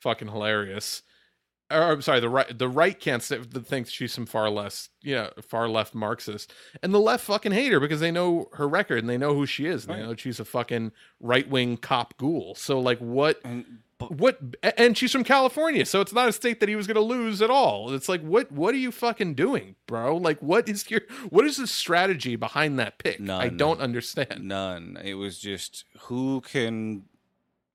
[0.00, 1.02] fucking hilarious.
[1.70, 5.28] Or I'm sorry, the right the right can't st- thinks she's some far less, yeah,
[5.42, 6.52] far left Marxist,
[6.82, 9.44] and the left fucking hate her because they know her record and they know who
[9.44, 9.84] she is.
[9.84, 12.54] And They know she's a fucking right wing cop ghoul.
[12.54, 13.40] So like, what?
[13.44, 14.38] and, but what
[14.78, 17.42] and she's from California, so it's not a state that he was going to lose
[17.42, 17.92] at all.
[17.92, 20.16] It's like what what are you fucking doing, bro?
[20.16, 21.00] Like what is your
[21.30, 23.18] what is the strategy behind that pick?
[23.28, 24.44] I don't understand.
[24.44, 24.98] none.
[25.04, 27.02] It was just who can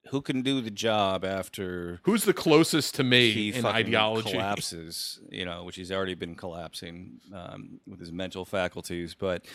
[0.09, 4.31] who can do the job after Who's the closest to me he in ideology?
[4.31, 9.15] collapses, you know, which he's already been collapsing um, with his mental faculties.
[9.15, 9.45] But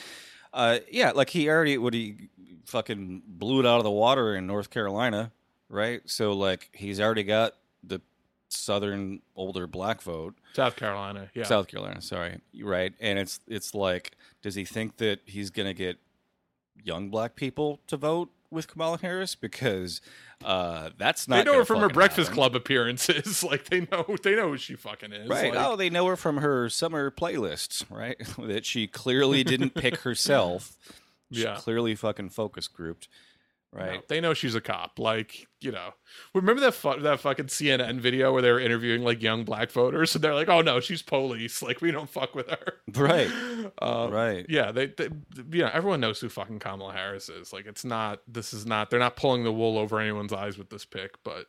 [0.53, 2.31] uh, yeah, like he already what he
[2.65, 5.33] fucking blew it out of the water in North Carolina,
[5.69, 6.01] right?
[6.07, 8.01] So like he's already got the
[8.49, 10.35] southern older black vote.
[10.55, 11.45] South Carolina, yeah.
[11.45, 12.95] South Carolina, sorry, right?
[13.01, 15.99] And it's it's like, does he think that he's gonna get
[16.83, 19.35] young black people to vote with Kamala Harris?
[19.35, 20.01] Because
[20.45, 21.37] uh, that's not.
[21.45, 22.35] they know her from her Breakfast happen.
[22.35, 23.43] Club appearances.
[23.45, 25.29] like they know they know who she fucking is.
[25.29, 25.55] Right.
[25.55, 28.17] Like, oh, they know her from her summer playlists, right?
[28.39, 30.77] that she clearly didn't pick herself.
[31.33, 31.57] She Yeah.
[31.57, 33.09] clearly fucking focus grouped,
[33.75, 34.09] no, right?
[34.09, 34.99] they know she's a cop.
[34.99, 35.91] Like you know,
[36.35, 40.15] remember that fu- that fucking CNN video where they were interviewing like young black voters,
[40.15, 41.63] and they're like, "Oh no, she's police.
[41.69, 43.31] Like we don't fuck with her." Right.
[43.81, 44.47] Uh, Right.
[44.49, 45.09] Yeah, they, they,
[45.53, 47.53] you know, everyone knows who fucking Kamala Harris is.
[47.53, 48.21] Like, it's not.
[48.27, 48.89] This is not.
[48.91, 51.23] They're not pulling the wool over anyone's eyes with this pick.
[51.25, 51.47] But,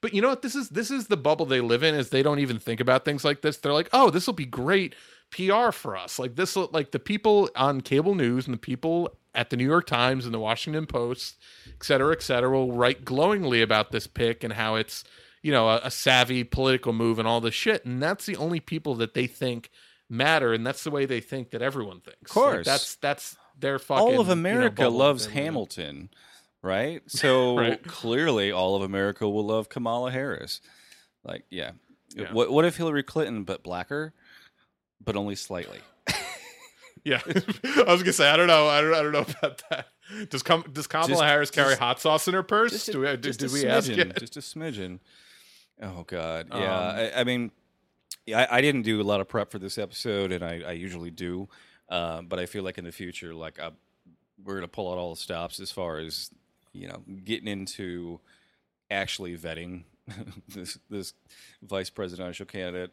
[0.00, 0.42] but you know what?
[0.42, 1.94] This is this is the bubble they live in.
[1.94, 3.58] Is they don't even think about things like this.
[3.58, 4.94] They're like, oh, this will be great
[5.30, 6.18] PR for us.
[6.18, 9.86] Like this, like the people on cable news and the people at the New York
[9.86, 11.36] Times and the Washington Post,
[11.84, 15.04] cetera, et cetera, will write glowingly about this pick and how it's
[15.42, 17.84] you know a, a savvy political move and all this shit.
[17.84, 19.70] And that's the only people that they think
[20.10, 22.30] matter, and that's the way they think that everyone thinks.
[22.30, 22.66] Of Like, course.
[22.66, 24.02] that's that's their fucking.
[24.02, 25.44] all of you know, America loves they're living in.
[25.44, 26.08] Hamilton,
[26.62, 27.02] right?
[27.08, 27.82] So Right.
[27.84, 30.60] clearly, all of America will love Kamala Harris.
[31.24, 31.72] Like, yeah.
[32.16, 32.32] Yeah.
[32.32, 34.14] What what if Hillary Clinton but blacker,
[35.04, 35.78] but only slightly?
[37.04, 38.66] Yeah, I was gonna say I don't know.
[38.68, 38.94] I don't.
[38.94, 39.86] I don't know about that.
[40.30, 42.72] Does come does Kamala Just- Harris carry just- hot sauce in her purse?
[42.72, 44.18] Just a- do we, did, just did a we ask smidgen, yet?
[44.20, 45.00] Just a smidgen.
[45.82, 46.56] Oh God, yeah.
[46.56, 47.50] Um, I, I mean,
[48.34, 51.10] I, I didn't do a lot of prep for this episode, and I, I usually
[51.10, 51.48] do,
[51.88, 53.70] uh, but I feel like in the future, like I,
[54.42, 56.30] we're gonna pull out all the stops as far as
[56.72, 58.20] you know, getting into
[58.90, 59.84] actually vetting
[60.48, 61.12] this this
[61.62, 62.90] vice presidential candidate,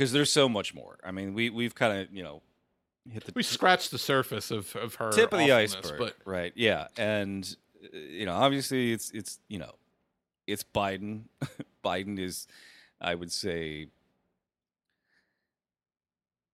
[0.00, 0.96] because there's so much more.
[1.04, 2.40] I mean, we we've kind of you know
[3.12, 6.54] hit the We scratched the surface of of her tip of the iceberg, but right?
[6.56, 7.44] Yeah, and
[7.84, 9.72] uh, you know, obviously, it's it's you know,
[10.46, 11.24] it's Biden.
[11.84, 12.46] Biden is,
[12.98, 13.88] I would say,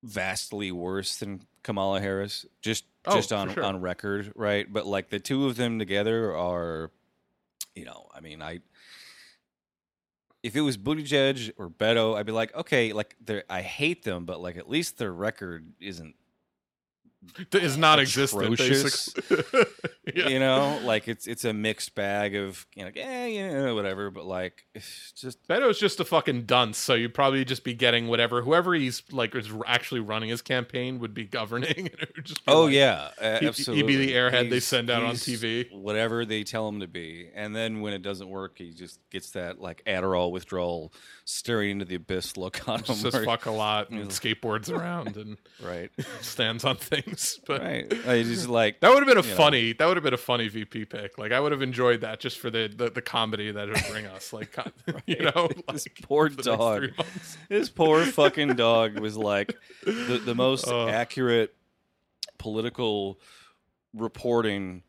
[0.02, 2.46] vastly worse than Kamala Harris.
[2.60, 3.62] Just Oh, just on sure.
[3.62, 4.66] on record, right?
[4.68, 6.90] But like the two of them together are,
[7.76, 8.62] you know, I mean, I.
[10.46, 13.16] If it was Buttigieg or Beto, I'd be like, okay, like
[13.50, 16.14] I hate them, but like at least their record isn't
[17.52, 18.58] is not existent.
[20.14, 20.28] Yeah.
[20.28, 24.24] you know like it's it's a mixed bag of you know eh, yeah whatever but
[24.24, 28.40] like it's just Beto's just a fucking dunce, so you'd probably just be getting whatever
[28.40, 31.74] whoever he's like is actually running his campaign would be governing.
[31.76, 34.90] and it would just be oh like- yeah uh, he'd be the airhead they send
[34.90, 35.66] out on TV.
[35.72, 39.30] whatever they tell him to be and then when it doesn't work he just gets
[39.32, 40.92] that like adderall withdrawal
[41.24, 45.16] staring into the abyss look on him Just says fuck a lot and skateboards around
[45.16, 47.15] and right stands on things.
[47.46, 47.90] But right
[48.24, 49.36] just like that would have been a you know.
[49.36, 49.72] funny.
[49.72, 51.18] That would have been a funny VP pick.
[51.18, 53.92] Like I would have enjoyed that just for the the, the comedy that it would
[53.92, 54.32] bring us.
[54.32, 54.56] Like
[55.06, 56.82] you know, This poor for the next dog.
[57.48, 59.54] This poor fucking dog was like
[59.84, 60.88] the, the most Oh.
[60.88, 61.54] accurate
[62.38, 63.18] political
[63.94, 64.82] reporting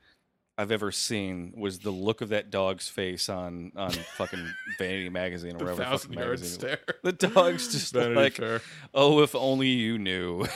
[0.60, 4.44] I've ever seen was the look of that dog's face on on fucking
[4.80, 6.60] Vanity Magazine or whatever thousand fucking yard magazine.
[6.60, 6.80] stare.
[7.04, 8.62] The dog's just Vanity like, Fair.
[8.94, 10.48] oh, if only you knew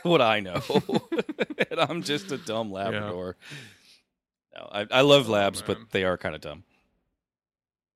[0.08, 0.60] what I know,
[1.70, 3.36] and I'm just a dumb Labrador.
[4.54, 5.66] No, I, I love Oh, labs, man.
[5.66, 6.64] but they are kind of dumb.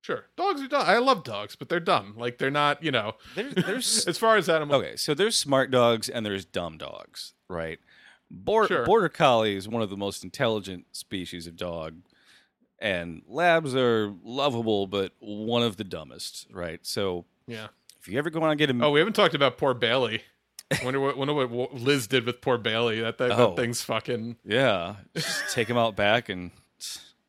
[0.01, 0.83] Sure, dogs are dumb.
[0.85, 2.13] I love dogs, but they're dumb.
[2.17, 2.83] Like they're not.
[2.83, 4.81] You know, There's, there's as far as animals.
[4.83, 7.79] Okay, so there's smart dogs and there's dumb dogs, right?
[8.29, 8.85] Bor- Sure.
[8.85, 11.95] Border Collie is one of the most intelligent species of dog,
[12.79, 16.79] and Labs are lovable, but one of the dumbest, right?
[16.83, 17.67] So Yeah.
[17.99, 20.21] if you ever go on and get a Oh, we haven't talked about poor Bailey.
[20.83, 22.99] Wonder what wonder what Liz did with poor Bailey.
[23.01, 23.49] That that, Oh.
[23.49, 26.51] that thing's fucking yeah, just take him out back and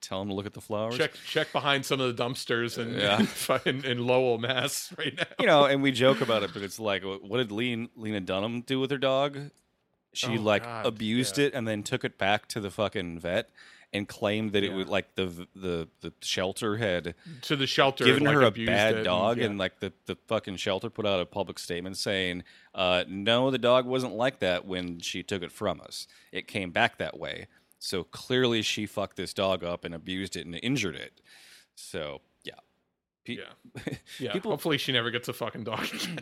[0.00, 0.96] tell him to look at the flowers.
[0.96, 3.58] check check behind some of the dumpsters and Yeah.
[3.66, 5.24] in, in Lowell, Mass, right now.
[5.38, 8.62] You know, and we joke about it, but it's like, what did Lean, Lena Dunham
[8.62, 9.38] do with her dog?
[10.14, 11.46] She Oh, like God, abused yeah.
[11.46, 13.50] it and then took it back to the fucking vet
[13.96, 14.76] and claimed that it Yeah.
[14.76, 18.70] was like the the the shelter had to the shelter, given like, her a abused
[18.70, 19.44] it bad dog, yeah.
[19.46, 22.44] and like the the fucking shelter put out a public statement saying,
[22.74, 26.06] uh, "No, the dog wasn't like that when she took it from us.
[26.32, 27.46] It came back that way.
[27.78, 31.20] So clearly, she fucked this dog up and abused it and injured it.
[31.74, 32.54] So yeah,
[33.24, 34.32] Pe- yeah, yeah.
[34.32, 36.18] people- Hopefully, she never gets a fucking dog again.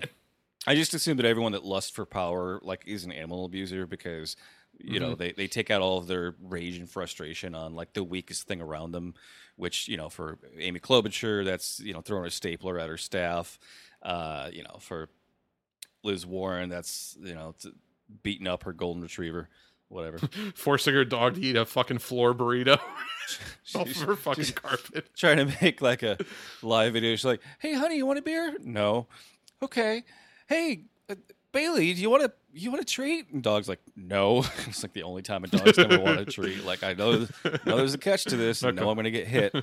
[0.66, 4.34] I just assume that everyone that lusts for power like is an animal abuser because
[4.78, 5.02] you Mm-hmm.
[5.10, 8.46] know they, they take out all of their rage and frustration on like the weakest
[8.46, 9.14] thing around them,
[9.56, 13.58] which you know for Amy Klobuchar that's you know throwing a stapler at her staff,
[14.02, 15.08] uh, you know for
[16.02, 17.54] Liz Warren that's you know
[18.22, 19.48] beating up her golden retriever,
[19.88, 20.18] whatever.
[20.54, 22.76] Forcing her dog to eat a fucking floor burrito
[23.74, 25.06] off She's- her fucking carpet.
[25.16, 26.18] trying to make like a
[26.62, 27.12] live video.
[27.16, 28.56] She's like, "Hey, honey, you want a beer?
[28.62, 29.06] No.
[29.62, 30.04] Okay.
[30.46, 31.14] Hey, uh,
[31.54, 34.92] Bailey, do you want to you want a treat?" And dog's like, "No." it's like
[34.92, 36.64] the only time a dog's ever want a treat.
[36.64, 37.26] Like I know,
[37.64, 38.62] know there's a catch to this.
[38.62, 39.54] and know I'm gonna get hit.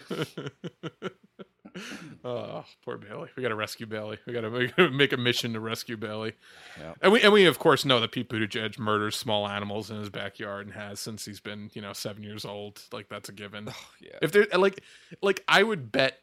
[2.23, 3.29] oh, poor Bailey.
[3.35, 4.19] We got to rescue Bailey.
[4.25, 6.33] We got to make a mission to rescue Bailey.
[6.79, 6.93] Yeah.
[7.01, 10.09] And we and we of course know that Pete Buttigieg murders small animals in his
[10.09, 12.81] backyard and has since he's been you know seven years old.
[12.91, 13.69] Like that's a given.
[13.99, 14.17] Yeah.
[14.21, 14.83] If there like
[15.21, 16.17] like I would bet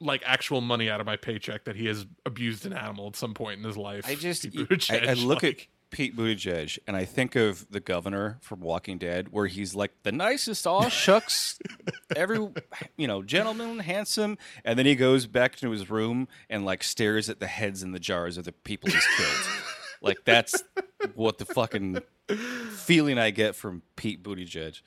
[0.00, 3.34] like actual money out of my paycheck that he has abused an animal at some
[3.34, 4.04] point in his life.
[4.06, 4.46] I just
[4.90, 8.98] I, I look like- at Pete Buttigieg and I think of the governor from Walking
[8.98, 11.58] Dead, where he's like the nicest, all shucks,
[12.16, 12.38] every
[12.96, 17.30] you know, gentleman, handsome, and then he goes back to his room and like stares
[17.30, 19.62] at the heads in the jars of the people he's killed.
[20.02, 20.64] like that's
[21.14, 21.98] what the fucking
[22.72, 24.80] feeling I get from Pete Buttigieg.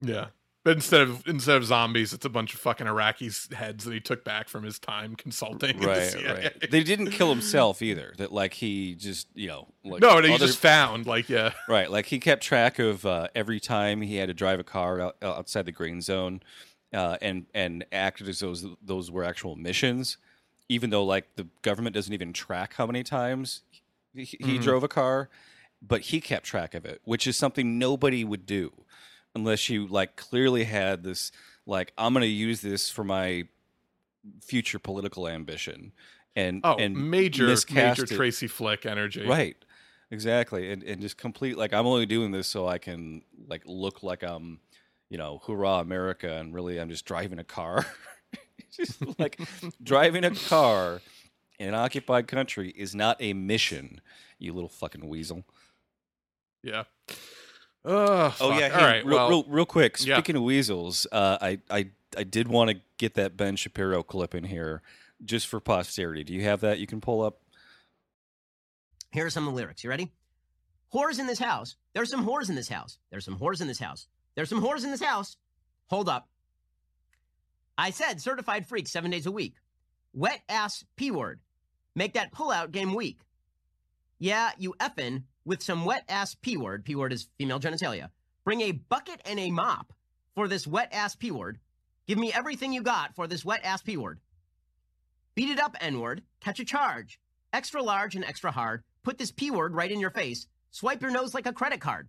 [0.00, 0.28] Yeah.
[0.66, 4.00] But instead of instead of zombies, it's a bunch of fucking Iraqis heads that he
[4.00, 5.76] took back from his time consulting.
[5.76, 6.70] in the Right, right.
[6.72, 8.14] They didn't kill himself either.
[8.16, 11.52] That like he just you know like no, he just found like yeah.
[11.68, 15.00] Right, like he kept track of uh, every time he had to drive a car
[15.00, 16.42] out, outside the green zone,
[16.92, 20.16] uh, and and acted as those those were actual missions,
[20.68, 23.62] even though like the government doesn't even track how many times
[24.12, 25.28] he, he drove a car,
[25.80, 28.72] but he kept track of it, which is something nobody would do
[29.36, 31.30] unless you like clearly had this
[31.66, 33.44] like I'm going to use this for my
[34.40, 35.92] future political ambition,
[36.34, 38.10] and Oh, and major major it.
[38.10, 39.24] Tracy Flick energy.
[39.24, 39.56] Right.
[40.10, 40.72] Exactly.
[40.72, 44.22] And and just complete like I'm only doing this so I can like look like
[44.22, 44.60] I'm,
[45.08, 47.84] you know, hurrah America and really I'm just driving a car.
[48.72, 49.40] just like
[49.82, 51.00] driving a car
[51.58, 54.00] in an occupied country is not a mission,
[54.38, 55.44] you little fucking weasel.
[56.62, 56.84] Yeah.
[57.88, 58.58] Oh, Oh fuck.
[58.60, 59.04] yeah, All hey, right.
[59.06, 59.96] real, well, real, real quick.
[60.04, 60.16] yeah.
[60.16, 64.34] Speaking of weasels, uh, I I I did want to get that Ben Shapiro clip
[64.34, 64.82] in here
[65.24, 66.24] just for posterity.
[66.24, 67.38] Do you have that you can pull up?
[69.12, 69.84] Here are some of the lyrics.
[69.84, 70.12] You ready?
[70.92, 71.76] Whores in this house.
[71.94, 72.98] There's some whores in this house.
[73.10, 74.08] There's some whores in this house.
[74.34, 75.36] There's some whores in this house.
[75.88, 76.28] Hold up.
[77.78, 79.54] I said certified freak seven days a week.
[80.12, 81.40] Wet ass P word.
[81.94, 83.18] Make that pullout game weak.
[84.18, 86.84] Yeah, you effin' with some wet ass P word.
[86.84, 88.10] P word is female genitalia.
[88.44, 89.94] Bring a bucket and a mop
[90.34, 91.58] for this wet ass P word.
[92.06, 94.20] Give me everything you got for this wet ass P word.
[95.34, 96.22] Beat it up, N word.
[96.40, 97.18] Catch a charge.
[97.52, 98.82] Extra large and extra hard.
[99.02, 100.46] Put this P word right in your face.
[100.70, 102.08] Swipe your nose like a credit card.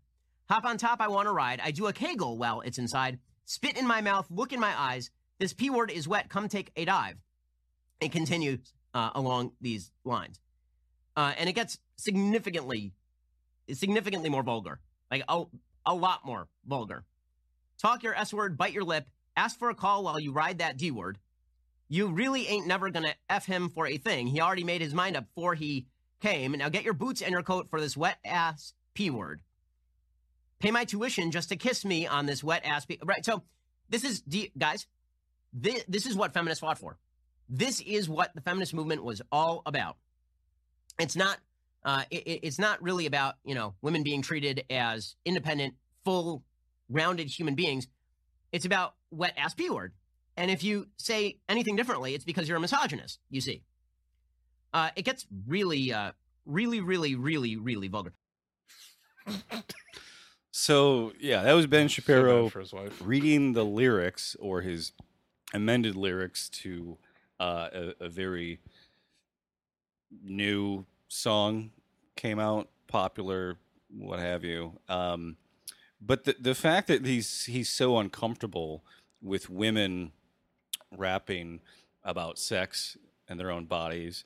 [0.50, 1.62] Hop on top, I want to ride.
[1.64, 3.20] I do a kegel while it's inside.
[3.46, 5.10] Spit in my mouth, look in my eyes.
[5.40, 6.30] This P word is wet.
[6.30, 7.18] Come take a dive.
[8.00, 10.40] It continues uh, along these lines.
[11.16, 12.94] Uh, and it gets significantly,
[13.74, 14.80] significantly more vulgar.
[15.10, 15.44] Like a,
[15.86, 17.06] a lot more vulgar.
[17.82, 20.78] talk your S word, bite your lip, ask for a call while you ride that
[20.78, 21.18] D word.
[21.90, 24.28] You really ain't never gonna F him for a thing.
[24.28, 25.88] He already made his mind up before he
[26.22, 26.52] came.
[26.52, 29.42] Now get your boots and your coat for this wet ass P word.
[30.60, 33.00] Pay my tuition just to kiss me on this wet ass P.
[33.06, 33.24] Right.
[33.24, 33.44] So
[33.90, 34.24] this is,
[34.58, 34.88] guys,
[35.54, 36.98] this, this is what feminists fought for.
[37.48, 39.98] This is what the feminist movement was all about.
[41.00, 41.38] It's not,
[41.84, 46.44] uh, it, it's not really about, you know, women being treated as independent, full,
[46.90, 47.88] rounded human beings.
[48.52, 49.94] It's about wet ass P word.
[50.36, 53.64] And if you say anything differently, it's because you're a misogynist, you see.
[54.74, 56.12] Uh, it gets really, uh,
[56.46, 58.14] really, really, really, really vulgar.
[60.52, 63.00] So yeah, that was Ben So Shapiro for his wife.
[63.04, 64.92] reading the lyrics or his
[65.54, 66.98] amended lyrics to
[67.40, 68.60] uh, a, a very
[70.24, 71.72] new song
[72.16, 73.58] came out, popular,
[73.90, 74.74] what have you.
[74.90, 75.38] Um,
[76.02, 78.84] but the the fact that he's he's so uncomfortable
[79.22, 80.12] with women
[80.96, 81.60] rapping
[82.04, 82.98] about sex
[83.28, 84.24] and their own bodies,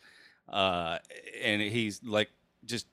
[0.50, 0.98] uh,
[1.42, 2.30] and he's like
[2.66, 2.88] just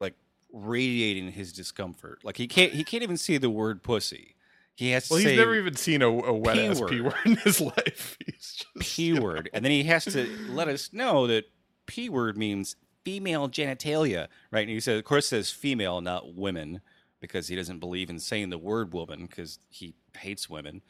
[0.00, 0.14] like
[0.52, 2.20] radiating his discomfort.
[2.24, 4.34] Like he can't he can't even see the word pussy.
[4.74, 7.12] He has to Well, he's never even seen a, a wet ass P p word.
[7.12, 8.16] word in his life.
[8.24, 11.44] He's just, p word, and then he has to let us know that
[11.86, 14.60] p word means female genitalia, right?
[14.60, 16.80] And he says, of course, says female, not women,
[17.20, 20.82] because he doesn't believe in saying the word woman because he hates women,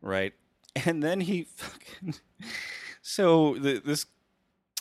[0.00, 0.32] right?
[0.86, 2.14] And then he fucking
[3.02, 4.06] so the, this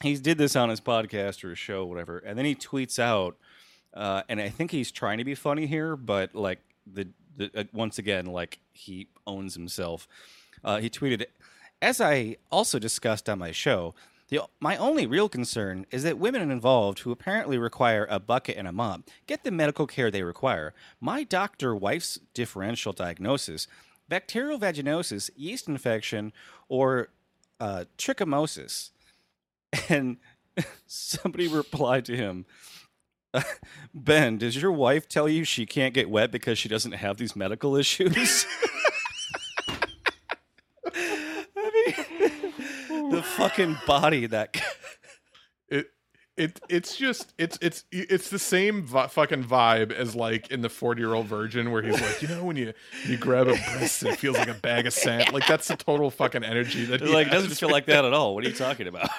[0.03, 3.37] he did this on his podcast or his show, whatever, and then he tweets out,
[3.95, 7.63] uh, and I think he's trying to be funny here, but like the, the uh,
[7.73, 10.07] once again, like he owns himself.
[10.63, 11.25] Uh, he tweeted,
[11.81, 13.95] "As I also discussed on my show."
[14.29, 18.67] The, my only real concern is that women involved who apparently require a bucket and
[18.67, 20.73] a mop get the medical care they require.
[21.01, 23.67] My doctor wife's differential diagnosis
[24.09, 26.33] bacterial vaginosis, yeast infection,
[26.67, 27.09] or
[27.59, 28.89] uh, trichomosis.
[29.87, 30.17] And
[30.87, 32.47] somebody replied to him,
[33.93, 37.35] Ben, does your wife tell you she can't get wet because she doesn't have these
[37.35, 38.47] medical issues?
[40.91, 41.93] I mean,
[43.11, 44.61] the fucking body that
[45.69, 45.87] it
[46.37, 50.69] it it's just it's it's it's the same vi- fucking vibe as like in the
[50.69, 52.73] 40 year old virgin where he's like you know when you
[53.05, 55.75] you grab a breast and it feels like a bag of sand like that's the
[55.75, 58.35] total fucking energy that he like it doesn't feel like that at all.
[58.35, 59.09] What are you talking about?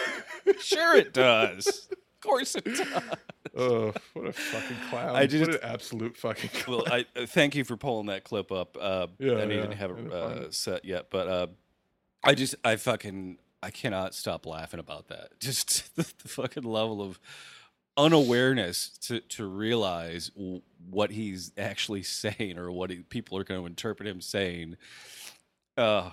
[0.60, 1.88] sure it does.
[1.90, 3.02] Of course it does.
[3.56, 6.82] oh what a fucking clown I what an absolute fucking clown.
[6.84, 8.76] Well, I uh, thank you for pulling that clip up.
[8.78, 11.46] Uh, Yeah, I didn't have it uh, set yet, but uh,
[12.24, 15.30] I just I fucking I cannot stop laughing about that.
[15.40, 17.18] Just the, the fucking level of
[17.96, 23.60] unawareness to to realize w- what he's actually saying or what he, people are going
[23.60, 24.76] to interpret him saying.
[25.76, 26.10] Uh,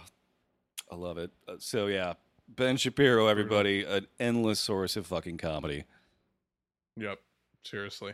[0.91, 1.31] I love it.
[1.47, 2.13] Uh, so yeah,
[2.47, 5.85] Ben Shapiro, everybody, an endless source of fucking comedy.
[6.97, 7.19] Yep.
[7.63, 8.13] Seriously.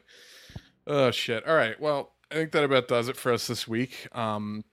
[0.88, 1.46] Oh shit.
[1.46, 1.80] All right.
[1.80, 4.08] Well, I think that about does it for us this week.
[4.14, 4.64] Um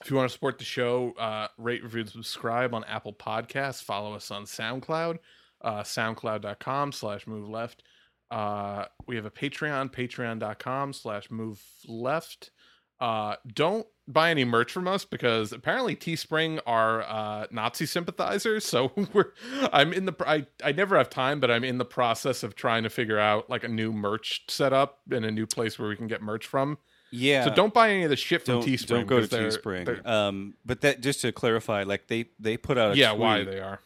[0.00, 3.82] if you want to support the show, uh rate, review, subscribe on Apple Podcasts.
[3.82, 5.18] Follow us on SoundCloud,
[5.62, 7.82] uh soundcloud.com slash move left.
[8.30, 12.50] Uh we have a Patreon, patreon.com slash move left.
[12.98, 18.64] Uh don't buy any merch from us because apparently Teespring are uh Nazi sympathizers.
[18.64, 19.32] So we're
[19.72, 22.84] I'm in the I I never have time, but I'm in the process of trying
[22.84, 26.06] to figure out like a new merch setup and a new place where we can
[26.06, 26.78] get merch from.
[27.10, 27.44] Yeah.
[27.44, 28.86] So don't buy any of the shit from don't, Teespring.
[28.86, 29.84] don't go to they're- Teespring.
[29.86, 33.20] they're- Um, but that just to clarify, like they they put out a yeah, tweet
[33.20, 33.80] why they are.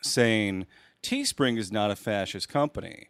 [0.00, 0.66] saying
[1.02, 3.08] Teespring is not a fascist company.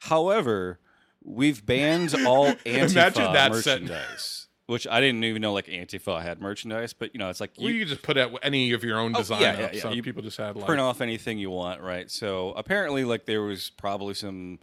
[0.00, 0.78] However,
[1.22, 6.22] we've banned all Antifa Imagine that set- merchandise, which I didn't even know like Antifa
[6.22, 6.92] had merchandise.
[6.92, 9.14] But you know, it's like Well, you you just put out any of your own
[9.14, 9.58] Oh, design yeah, up.
[9.58, 9.80] yeah, yeah.
[9.82, 12.10] So You people just had like print off anything you want, right?
[12.10, 14.58] So apparently, like there was probably some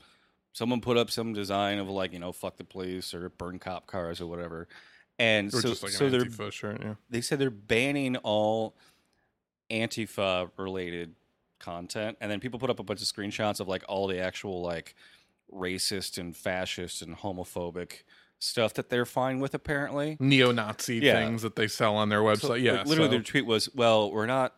[0.54, 3.88] someone put up some design of like you know fuck the police or burn cop
[3.88, 4.68] cars or whatever,
[5.20, 6.82] and or so like so they're shirt.
[6.82, 6.94] Yeah.
[7.10, 8.76] they said they're banning all
[9.70, 11.16] Antifa related
[11.60, 14.62] content, and then people put up a bunch of screenshots of like all the actual
[14.62, 14.96] like
[15.54, 18.04] racist and fascist and homophobic
[18.40, 20.18] stuff that they're fine with apparently.
[20.20, 21.14] Neo-Nazi Yeah.
[21.14, 22.40] things that they sell on their website.
[22.42, 24.56] So, like, yeah, literally so- their tweet was, "Well, we're not."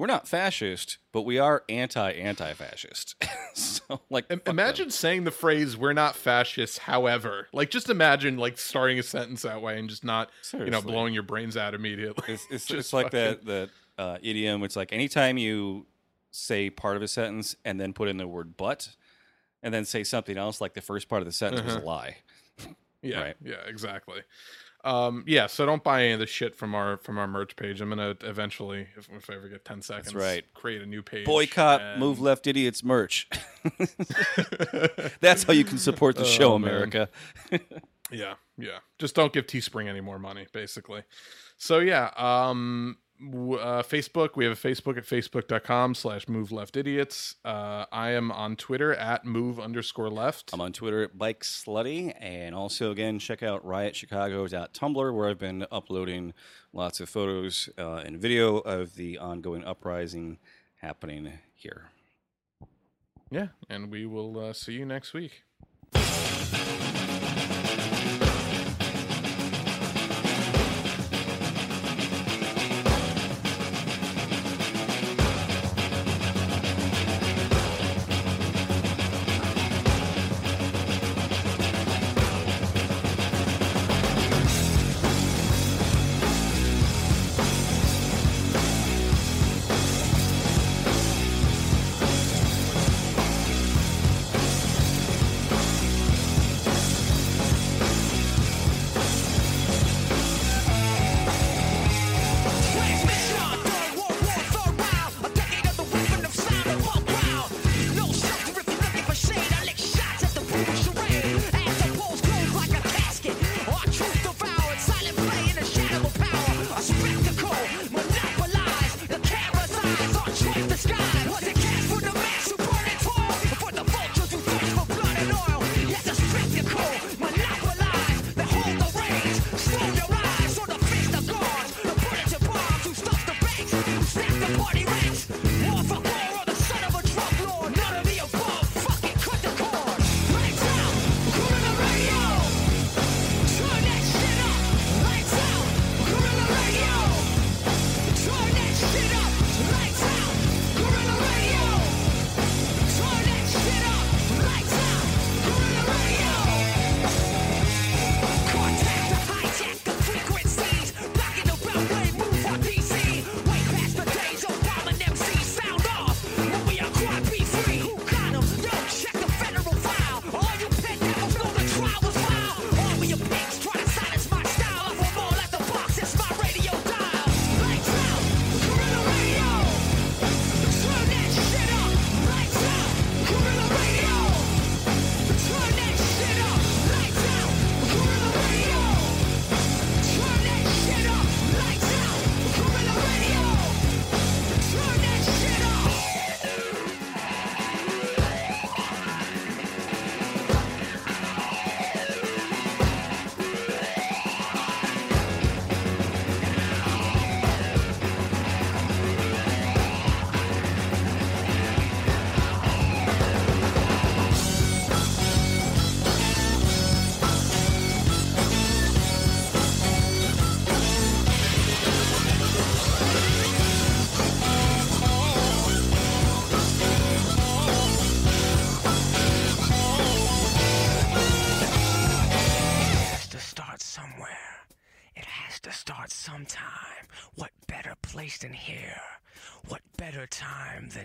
[0.00, 3.16] We're not fascist, but we are anti-anti-fascist.
[3.54, 4.54] so, like, Im- fuck them.
[4.58, 9.42] imagine saying the phrase "We're not fascists." However, like, just imagine like starting a sentence
[9.42, 12.32] that way and just not, you know, blowing your brains out immediately.
[12.34, 14.62] It's, it's, Just it's like fucking- that that uh, idiom.
[14.62, 15.86] It's like anytime you
[16.30, 18.88] say part of a sentence and then put in the word "but,"
[19.62, 21.84] and then say something else, like the first part of the sentence was Uh-huh.
[21.84, 22.16] a lie.
[23.02, 23.36] Yeah, Right.
[23.44, 24.22] yeah, exactly.
[24.82, 27.80] Um, yeah, so don't buy any of the shit from our from our merch page.
[27.80, 30.44] I'm gonna eventually, if, if I ever get ten seconds, That's right.
[30.54, 31.26] create a new page.
[31.26, 32.00] Boycott and...
[32.00, 33.28] Move Left Idiots merch.
[35.20, 37.08] That's how you can support the show, oh, America.
[38.10, 38.78] yeah, yeah.
[38.98, 41.02] Just don't give Teespring any more money, basically.
[41.58, 44.30] So yeah, um, uh, Facebook.
[44.36, 47.36] We have a Facebook at facebook.com slash move left idiots.
[47.44, 50.50] Uh, I am on Twitter at move underscore left.
[50.52, 52.14] I'm on Twitter at bike slutty.
[52.20, 56.32] And also, again, check out riotchicago.tumblr where I've been uploading
[56.72, 60.38] lots of photos uh, and video of the ongoing uprising
[60.80, 61.90] happening here.
[63.30, 63.48] Yeah.
[63.68, 65.42] And we will uh, see you next week.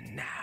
[0.03, 0.34] now.